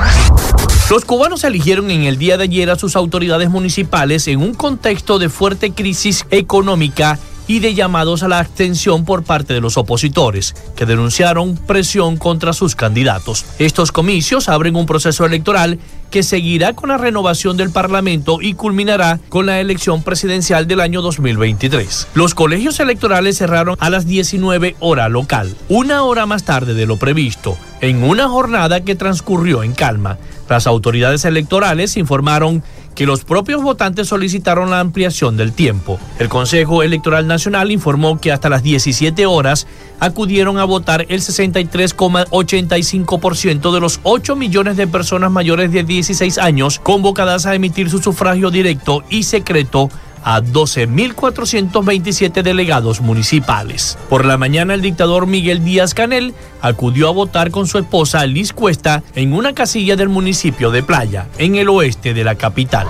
Los 0.90 1.06
cubanos 1.06 1.44
eligieron 1.44 1.92
en 1.92 2.06
el 2.06 2.18
día 2.18 2.36
de 2.38 2.46
ayer 2.46 2.72
a 2.72 2.80
sus 2.80 2.96
autoridades 2.96 3.52
municipales 3.52 4.28
en 4.28 4.42
un 4.42 4.56
contexto 4.56 5.20
de 5.20 5.30
fuerte 5.30 5.70
crisis 5.70 6.26
económica 6.32 7.20
y 7.50 7.60
de 7.62 7.74
llamados 7.74 8.22
a 8.22 8.28
la 8.28 8.38
abstención 8.38 9.06
por 9.06 9.24
parte 9.24 9.56
de 9.56 9.60
los 9.60 9.76
opositores, 9.76 10.54
que 10.76 10.86
denunciaron 10.86 11.58
presión 11.58 12.16
contra 12.16 12.54
sus 12.54 12.76
candidatos. 12.76 13.44
Estos 13.58 13.92
comicios 13.92 14.50
abren 14.50 14.76
un 14.76 14.86
proceso 14.86 15.26
electoral 15.26 15.80
que 16.12 16.22
seguirá 16.22 16.74
con 16.74 16.90
la 16.90 17.00
renovación 17.00 17.58
del 17.58 17.72
Parlamento 17.72 18.38
y 18.40 18.54
culminará 18.54 19.20
con 19.30 19.48
la 19.48 19.60
elección 19.60 20.04
presidencial 20.04 20.68
del 20.68 20.80
año 20.80 21.02
2023. 21.02 22.10
Los 22.14 22.36
colegios 22.36 22.80
electorales 22.80 23.40
cerraron 23.40 23.78
a 23.80 23.90
las 23.90 24.06
19 24.06 24.76
hora 24.80 25.10
local, 25.10 25.56
una 25.70 26.04
hora 26.04 26.28
más 26.28 26.44
tarde 26.44 26.76
de 26.76 26.86
lo 26.86 26.98
previsto, 26.98 27.58
en 27.82 28.04
una 28.04 28.30
jornada 28.30 28.82
que 28.82 28.94
transcurrió 28.94 29.64
en 29.64 29.74
calma. 29.74 30.20
Las 30.48 30.68
autoridades 30.68 31.26
electorales 31.26 31.98
informaron 31.98 32.64
que 33.00 33.06
los 33.06 33.24
propios 33.24 33.64
votantes 33.64 34.10
solicitaron 34.10 34.72
la 34.72 34.82
ampliación 34.82 35.38
del 35.38 35.54
tiempo. 35.54 35.98
El 36.20 36.28
Consejo 36.28 36.84
Electoral 36.84 37.28
Nacional 37.28 37.72
informó 37.72 38.20
que 38.20 38.34
hasta 38.34 38.50
las 38.50 38.62
17 38.62 39.26
horas 39.26 39.68
acudieron 40.02 40.58
a 40.58 40.66
votar 40.66 41.06
el 41.08 41.22
63,85% 41.22 43.74
de 43.74 43.80
los 43.80 44.02
8 44.04 44.36
millones 44.36 44.76
de 44.76 44.86
personas 44.86 45.32
mayores 45.32 45.72
de 45.72 45.86
16 45.86 46.40
años 46.40 46.80
convocadas 46.80 47.46
a 47.46 47.56
emitir 47.56 47.90
su 47.90 48.00
sufragio 48.00 48.52
directo 48.52 49.02
y 49.10 49.24
secreto 49.24 49.90
a 50.24 50.42
12.427 50.42 52.44
delegados 52.44 53.02
municipales. 53.02 53.98
Por 54.10 54.26
la 54.26 54.38
mañana 54.38 54.74
el 54.74 54.82
dictador 54.82 55.28
Miguel 55.28 55.64
Díaz 55.64 55.94
Canel 55.94 56.34
acudió 56.62 57.10
a 57.10 57.12
votar 57.12 57.52
con 57.52 57.68
su 57.68 57.78
esposa 57.78 58.26
Liz 58.26 58.54
Cuesta 58.54 59.04
en 59.16 59.34
una 59.34 59.54
casilla 59.54 59.96
del 59.96 60.10
municipio 60.10 60.72
de 60.72 60.84
Playa, 60.84 61.28
en 61.38 61.56
el 61.56 61.70
oeste 61.70 62.14
de 62.14 62.24
la 62.24 62.36
capital. 62.36 62.88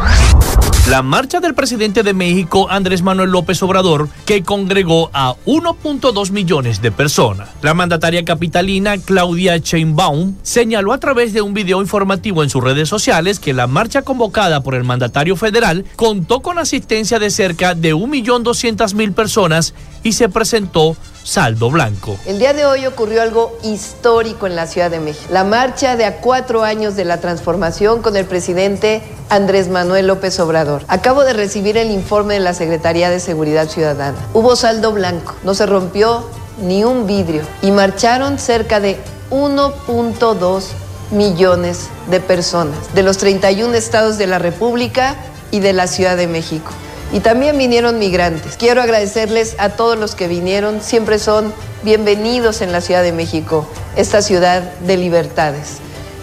La 0.89 1.03
marcha 1.03 1.39
del 1.39 1.53
presidente 1.53 2.01
de 2.01 2.15
México, 2.15 2.65
Andrés 2.67 3.03
Manuel 3.03 3.29
López 3.29 3.61
Obrador, 3.61 4.09
que 4.25 4.41
congregó 4.41 5.11
a 5.13 5.35
1.2 5.45 6.31
millones 6.31 6.81
de 6.81 6.91
personas. 6.91 7.47
La 7.61 7.75
mandataria 7.75 8.25
capitalina, 8.25 8.97
Claudia 8.97 9.57
Sheinbaum, 9.57 10.37
señaló 10.41 10.91
a 10.91 10.99
través 10.99 11.31
de 11.31 11.43
un 11.43 11.53
video 11.53 11.79
informativo 11.79 12.41
en 12.41 12.49
sus 12.49 12.63
redes 12.63 12.89
sociales 12.89 13.39
que 13.39 13.53
la 13.53 13.67
marcha 13.67 14.01
convocada 14.01 14.63
por 14.63 14.73
el 14.73 14.83
mandatario 14.83 15.35
federal 15.35 15.85
contó 15.95 16.39
con 16.39 16.57
asistencia 16.57 17.18
de 17.19 17.29
cerca 17.29 17.75
de 17.75 17.93
1.200.000 17.93 19.13
personas 19.13 19.73
y 20.03 20.13
se 20.13 20.29
presentó 20.29 20.95
saldo 21.23 21.69
blanco. 21.69 22.17
El 22.25 22.39
día 22.39 22.53
de 22.53 22.65
hoy 22.65 22.85
ocurrió 22.85 23.21
algo 23.21 23.57
histórico 23.63 24.47
en 24.47 24.55
la 24.55 24.65
Ciudad 24.65 24.89
de 24.89 24.99
México. 24.99 25.25
La 25.31 25.43
marcha 25.43 25.95
de 25.95 26.05
a 26.05 26.21
cuatro 26.21 26.63
años 26.63 26.95
de 26.95 27.05
la 27.05 27.19
transformación 27.19 28.01
con 28.01 28.15
el 28.15 28.25
presidente 28.25 29.03
Andrés 29.29 29.67
Manuel 29.67 30.07
López 30.07 30.39
Obrador. 30.39 30.83
Acabo 30.87 31.23
de 31.23 31.33
recibir 31.33 31.77
el 31.77 31.91
informe 31.91 32.35
de 32.35 32.39
la 32.39 32.53
Secretaría 32.53 33.09
de 33.09 33.19
Seguridad 33.19 33.69
Ciudadana. 33.69 34.17
Hubo 34.33 34.55
saldo 34.55 34.91
blanco, 34.91 35.35
no 35.43 35.53
se 35.53 35.65
rompió 35.65 36.25
ni 36.61 36.83
un 36.83 37.05
vidrio 37.05 37.43
y 37.61 37.71
marcharon 37.71 38.39
cerca 38.39 38.79
de 38.79 38.97
1.2 39.29 40.63
millones 41.11 41.89
de 42.09 42.19
personas 42.19 42.93
de 42.93 43.03
los 43.03 43.17
31 43.17 43.73
estados 43.75 44.17
de 44.17 44.27
la 44.27 44.39
República 44.39 45.15
y 45.51 45.59
de 45.59 45.73
la 45.73 45.87
Ciudad 45.87 46.17
de 46.17 46.27
México. 46.27 46.71
Y 47.11 47.21
también 47.21 47.57
vinieron 47.57 47.97
migrantes. 47.97 48.55
Quiero 48.55 48.81
agradecerles 48.81 49.55
a 49.57 49.69
todos 49.69 49.97
los 49.97 50.13
que 50.13 50.27
vinieron. 50.27 50.81
Siempre 50.81 51.17
son 51.17 51.53
bienvenidos 51.83 52.61
en 52.61 52.71
la 52.71 52.81
Ciudad 52.81 53.01
de 53.01 53.11
México, 53.11 53.67
esta 53.95 54.21
ciudad 54.21 54.61
de 54.61 54.97
libertades. 54.97 55.77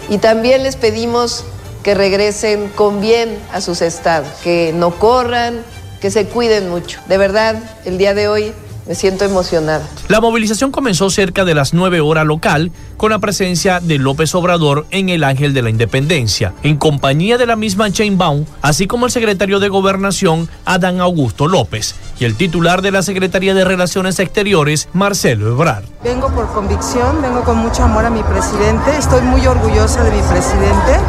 Y 0.09 0.19
también 0.19 0.63
les 0.63 0.77
pedimos 0.77 1.43
que 1.83 1.93
regresen 1.93 2.69
con 2.69 3.01
bien 3.01 3.37
a 3.51 3.59
sus 3.59 3.81
estados, 3.81 4.29
que 4.43 4.71
no 4.73 4.97
corran, 4.97 5.61
que 5.99 6.09
se 6.09 6.25
cuiden 6.27 6.69
mucho. 6.69 7.01
De 7.07 7.17
verdad, 7.17 7.55
el 7.83 7.97
día 7.97 8.13
de 8.13 8.29
hoy 8.29 8.53
me 8.87 8.95
siento 8.95 9.25
emocionada. 9.25 9.87
La 10.07 10.21
movilización 10.21 10.71
comenzó 10.71 11.09
cerca 11.09 11.45
de 11.45 11.53
las 11.53 11.73
9 11.73 11.99
horas 12.01 12.25
local 12.25 12.71
con 12.95 13.11
la 13.11 13.19
presencia 13.19 13.79
de 13.79 13.97
López 13.97 14.33
Obrador 14.35 14.85
en 14.91 15.09
el 15.09 15.23
Ángel 15.23 15.53
de 15.53 15.61
la 15.61 15.69
Independencia, 15.69 16.53
en 16.63 16.77
compañía 16.77 17.37
de 17.37 17.45
la 17.45 17.55
misma 17.55 17.87
Baum, 18.11 18.45
así 18.61 18.87
como 18.87 19.05
el 19.05 19.11
secretario 19.11 19.59
de 19.59 19.69
Gobernación 19.69 20.49
Adán 20.65 21.01
Augusto 21.01 21.47
López 21.47 21.95
y 22.19 22.25
el 22.25 22.35
titular 22.35 22.81
de 22.81 22.91
la 22.91 23.01
Secretaría 23.01 23.53
de 23.53 23.65
Relaciones 23.65 24.19
Exteriores 24.19 24.89
Marcelo 24.93 25.51
Ebrard. 25.51 25.83
Vengo 26.03 26.29
por 26.29 26.51
convicción, 26.53 27.21
vengo 27.21 27.43
con 27.43 27.57
mucho 27.57 27.83
amor 27.83 28.05
a 28.05 28.09
mi 28.09 28.23
presidente, 28.23 28.97
estoy 28.97 29.21
muy 29.21 29.45
orgullosa 29.45 30.03
de 30.03 30.11
mi 30.11 30.21
presidente 30.23 30.99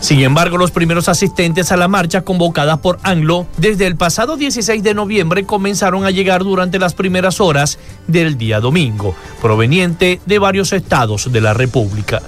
Sin 0.00 0.20
embargo, 0.20 0.58
los 0.58 0.70
primeros 0.70 1.08
asistentes 1.08 1.72
a 1.72 1.76
la 1.76 1.88
marcha 1.88 2.22
convocadas 2.22 2.78
por 2.78 2.98
Anglo 3.02 3.46
desde 3.56 3.86
el 3.86 3.96
pasado 3.96 4.36
16 4.36 4.82
de 4.82 4.94
noviembre 4.94 5.44
comenzaron 5.44 6.04
a 6.04 6.10
llegar 6.10 6.44
durante 6.44 6.78
las 6.78 6.94
primeras 6.94 7.40
horas 7.40 7.78
del 8.06 8.36
día 8.38 8.60
domingo, 8.60 9.14
proveniente 9.40 10.20
de 10.26 10.38
varios 10.38 10.72
estados 10.72 11.32
de 11.32 11.40
la 11.40 11.54
República. 11.54 12.22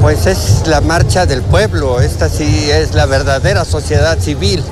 Pues 0.00 0.26
es 0.26 0.64
la 0.66 0.80
marcha 0.80 1.24
del 1.24 1.42
pueblo, 1.42 2.00
esta 2.00 2.28
sí 2.28 2.70
es 2.70 2.94
la 2.94 3.06
verdadera 3.06 3.64
sociedad 3.64 4.18
civil. 4.18 4.62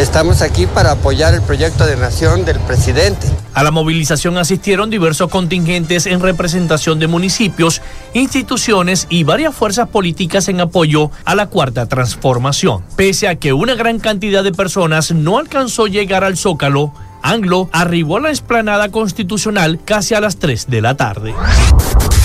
Estamos 0.00 0.40
aquí 0.40 0.66
para 0.66 0.92
apoyar 0.92 1.34
el 1.34 1.42
proyecto 1.42 1.84
de 1.84 1.94
nación 1.94 2.46
del 2.46 2.58
presidente. 2.60 3.26
A 3.52 3.62
la 3.62 3.70
movilización 3.70 4.38
asistieron 4.38 4.88
diversos 4.88 5.30
contingentes 5.30 6.06
en 6.06 6.20
representación 6.20 6.98
de 6.98 7.06
municipios, 7.06 7.82
instituciones 8.14 9.06
y 9.10 9.24
varias 9.24 9.54
fuerzas 9.54 9.90
políticas 9.90 10.48
en 10.48 10.62
apoyo 10.62 11.10
a 11.26 11.34
la 11.34 11.48
cuarta 11.48 11.84
transformación. 11.84 12.82
Pese 12.96 13.28
a 13.28 13.34
que 13.34 13.52
una 13.52 13.74
gran 13.74 13.98
cantidad 13.98 14.42
de 14.42 14.52
personas 14.52 15.12
no 15.12 15.36
alcanzó 15.36 15.86
llegar 15.86 16.24
al 16.24 16.38
Zócalo, 16.38 16.94
Anglo 17.20 17.68
arribó 17.70 18.16
a 18.16 18.20
la 18.20 18.30
explanada 18.30 18.88
constitucional 18.88 19.80
casi 19.84 20.14
a 20.14 20.22
las 20.22 20.38
3 20.38 20.68
de 20.70 20.80
la 20.80 20.96
tarde. 20.96 21.34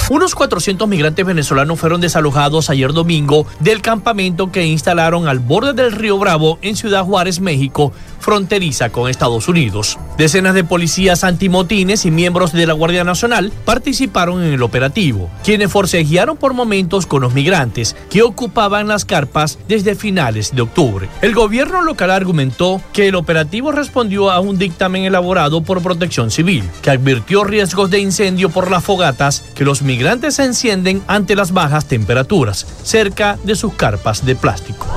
Unos 0.08 0.36
400 0.36 0.88
migrantes 0.88 1.26
venezolanos 1.26 1.80
fueron 1.80 2.00
desalojados 2.00 2.70
ayer 2.70 2.94
domingo 2.94 3.48
del 3.60 3.82
campamento 3.82 4.52
que 4.52 4.64
instalaron 4.64 5.28
al 5.28 5.40
borde 5.40 5.74
del 5.74 5.94
río 5.94 6.20
Bravo 6.20 6.60
en 6.62 6.76
Ciudad 6.76 7.04
Juárez, 7.04 7.40
México, 7.40 7.92
fronteriza 8.20 8.90
con 8.90 9.10
Estados 9.10 9.48
Unidos. 9.48 9.98
Decenas 10.18 10.54
de 10.54 10.64
policías 10.64 11.24
antimotines 11.24 12.06
y 12.06 12.12
miembros 12.12 12.54
de 12.54 12.68
la 12.68 12.74
Guardia 12.74 13.04
Nacional 13.04 13.52
participaron 13.66 14.44
en 14.44 14.54
el 14.54 14.64
operativo, 14.64 15.30
quienes 15.44 15.72
forcejearon 15.72 16.38
por 16.38 16.54
momentos 16.54 17.06
con 17.06 17.22
los 17.22 17.34
migrantes 17.34 17.96
que 18.10 18.24
ocupaban 18.24 18.88
las 18.88 19.06
carpas 19.06 19.58
desde 19.68 19.96
finales 19.96 20.56
de 20.56 20.62
octubre. 20.62 21.10
El 21.22 21.34
gobierno 21.34 21.82
local 21.82 22.12
argumentó 22.12 22.82
que 22.94 23.08
el 23.08 23.16
operativo 23.16 23.72
respondió 23.72 24.32
a 24.32 24.40
un 24.40 24.58
dictamen 24.58 25.04
elaborado 25.04 25.62
por 25.62 25.82
Protección 25.82 26.32
Civil, 26.32 26.64
que 26.82 26.92
advirtió 26.92 27.44
riesgos 27.44 27.90
de 27.90 28.00
incendio 28.00 28.50
por 28.50 28.72
las 28.72 28.84
fogatas 28.84 29.44
que 29.56 29.66
los 29.66 29.82
migrantes 29.82 30.40
encienden 30.40 31.04
ante 31.08 31.36
las 31.36 31.52
bajas 31.52 31.86
temperaturas 31.86 32.66
cerca 32.84 33.38
de 33.44 33.56
sus 33.56 33.74
carpas 33.74 34.26
de 34.26 34.36
plástico. 34.36 34.88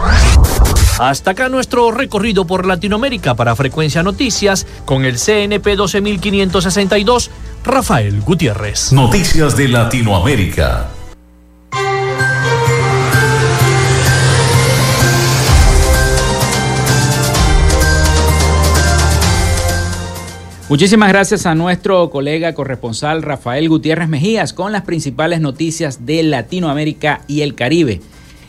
Hasta 0.99 1.30
acá 1.30 1.49
nuestro 1.49 1.92
recorrido 1.92 2.44
por 2.44 2.66
Latinoamérica 2.66 3.36
para 3.36 3.55
Frecuencia 3.55 4.03
Noticias 4.03 4.66
con 4.84 5.05
el 5.05 5.16
CNP 5.16 5.76
12562, 5.76 7.30
Rafael 7.64 8.20
Gutiérrez. 8.20 8.92
Noticias 8.92 9.57
de 9.57 9.68
Latinoamérica. 9.68 10.88
Muchísimas 20.68 21.09
gracias 21.11 21.46
a 21.46 21.55
nuestro 21.55 22.11
colega 22.11 22.55
corresponsal 22.55 23.22
Rafael 23.22 23.68
Gutiérrez 23.68 24.09
Mejías 24.09 24.53
con 24.53 24.72
las 24.72 24.82
principales 24.82 25.40
noticias 25.40 26.05
de 26.07 26.24
Latinoamérica 26.24 27.20
y 27.28 27.42
el 27.42 27.55
Caribe. 27.55 28.01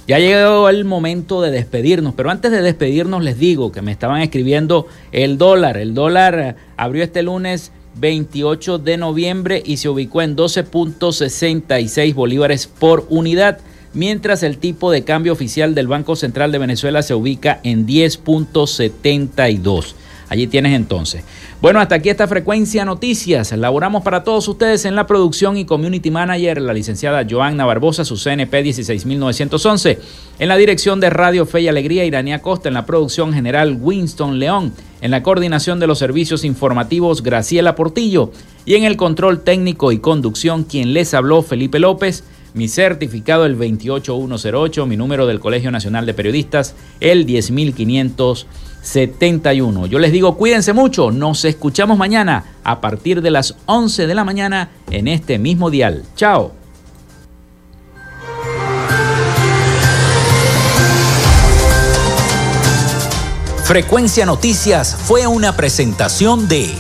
Ya 0.10 0.18
llegó 0.18 0.70
el 0.70 0.86
momento 0.86 1.40
de 1.40 1.52
despedirnos, 1.52 2.16
pero 2.16 2.32
antes 2.32 2.52
de 2.52 2.64
despedirnos 2.64 3.24
les 3.24 3.38
digo 3.38 3.72
que 3.72 3.84
me 3.84 3.92
estaban 3.92 4.24
escribiendo 4.24 4.88
el 5.12 5.38
dólar. 5.38 5.78
El 5.78 5.94
dólar 5.94 6.56
abrió 6.78 7.04
este 7.04 7.22
lunes 7.22 7.72
28 8.00 8.80
de 8.80 8.98
noviembre 8.98 9.62
y 9.64 9.78
se 9.78 9.88
ubicó 9.88 10.24
en 10.24 10.36
12.66 10.36 12.16
bolívares 12.16 12.66
por 12.66 13.06
unidad, 13.10 13.60
mientras 13.94 14.42
el 14.42 14.58
tipo 14.58 14.90
de 14.90 15.04
cambio 15.04 15.32
oficial 15.32 15.76
del 15.76 15.88
Banco 15.88 16.16
Central 16.16 16.52
de 16.52 16.58
Venezuela 16.58 17.04
se 17.04 17.14
ubica 17.14 17.60
en 17.62 17.86
10.72. 17.86 19.94
Allí 20.30 20.46
tienes 20.46 20.76
entonces. 20.76 21.24
Bueno, 21.60 21.80
hasta 21.80 21.96
aquí 21.96 22.10
esta 22.10 22.28
frecuencia 22.28 22.86
noticias. 22.86 23.52
Laboramos 23.52 24.04
para 24.04 24.24
todos 24.24 24.48
ustedes 24.48 24.86
en 24.86 24.96
la 24.96 25.08
producción 25.08 25.58
y 25.58 25.66
community 25.66 26.12
manager, 26.12 26.62
la 26.62 26.74
licenciada 26.74 27.26
Joanna 27.28 27.66
Barbosa, 27.66 28.06
su 28.06 28.16
CNP 28.16 28.62
16911. 28.64 30.00
En 30.38 30.48
la 30.48 30.56
dirección 30.56 31.00
de 31.00 31.10
Radio 31.10 31.48
Fe 31.48 31.62
y 31.62 31.68
Alegría, 31.68 32.06
Iranía 32.06 32.42
Costa. 32.42 32.70
En 32.70 32.76
la 32.76 32.86
producción 32.86 33.34
general, 33.34 33.78
Winston 33.82 34.38
León. 34.38 34.72
En 35.02 35.12
la 35.12 35.24
coordinación 35.24 35.80
de 35.80 35.88
los 35.88 35.98
servicios 35.98 36.44
informativos, 36.46 37.24
Graciela 37.24 37.76
Portillo. 37.76 38.32
Y 38.66 38.76
en 38.76 38.84
el 38.84 38.98
control 38.98 39.42
técnico 39.42 39.92
y 39.92 39.98
conducción, 39.98 40.64
quien 40.64 40.94
les 40.94 41.16
habló, 41.16 41.42
Felipe 41.42 41.80
López. 41.80 42.24
Mi 42.54 42.68
certificado 42.68 43.46
el 43.46 43.56
28108, 43.56 44.86
mi 44.86 44.98
número 44.98 45.28
del 45.28 45.40
Colegio 45.40 45.72
Nacional 45.72 46.06
de 46.06 46.14
Periodistas 46.14 46.76
el 47.00 47.26
10500. 47.26 48.48
71. 48.82 49.88
Yo 49.88 50.00
les 50.00 50.12
digo, 50.12 50.36
cuídense 50.36 50.74
mucho, 50.74 51.12
nos 51.12 51.46
escuchamos 51.46 51.98
mañana 51.98 52.46
a 52.64 52.82
partir 52.82 53.22
de 53.22 53.32
las 53.32 53.56
11 53.66 54.08
de 54.08 54.16
la 54.16 54.24
mañana 54.24 54.70
en 54.90 55.08
este 55.08 55.38
mismo 55.38 55.70
dial. 55.70 56.04
Chao. 56.16 56.54
Frecuencia 63.64 64.26
Noticias 64.26 64.96
fue 64.96 65.28
una 65.28 65.56
presentación 65.56 66.48
de 66.48 66.72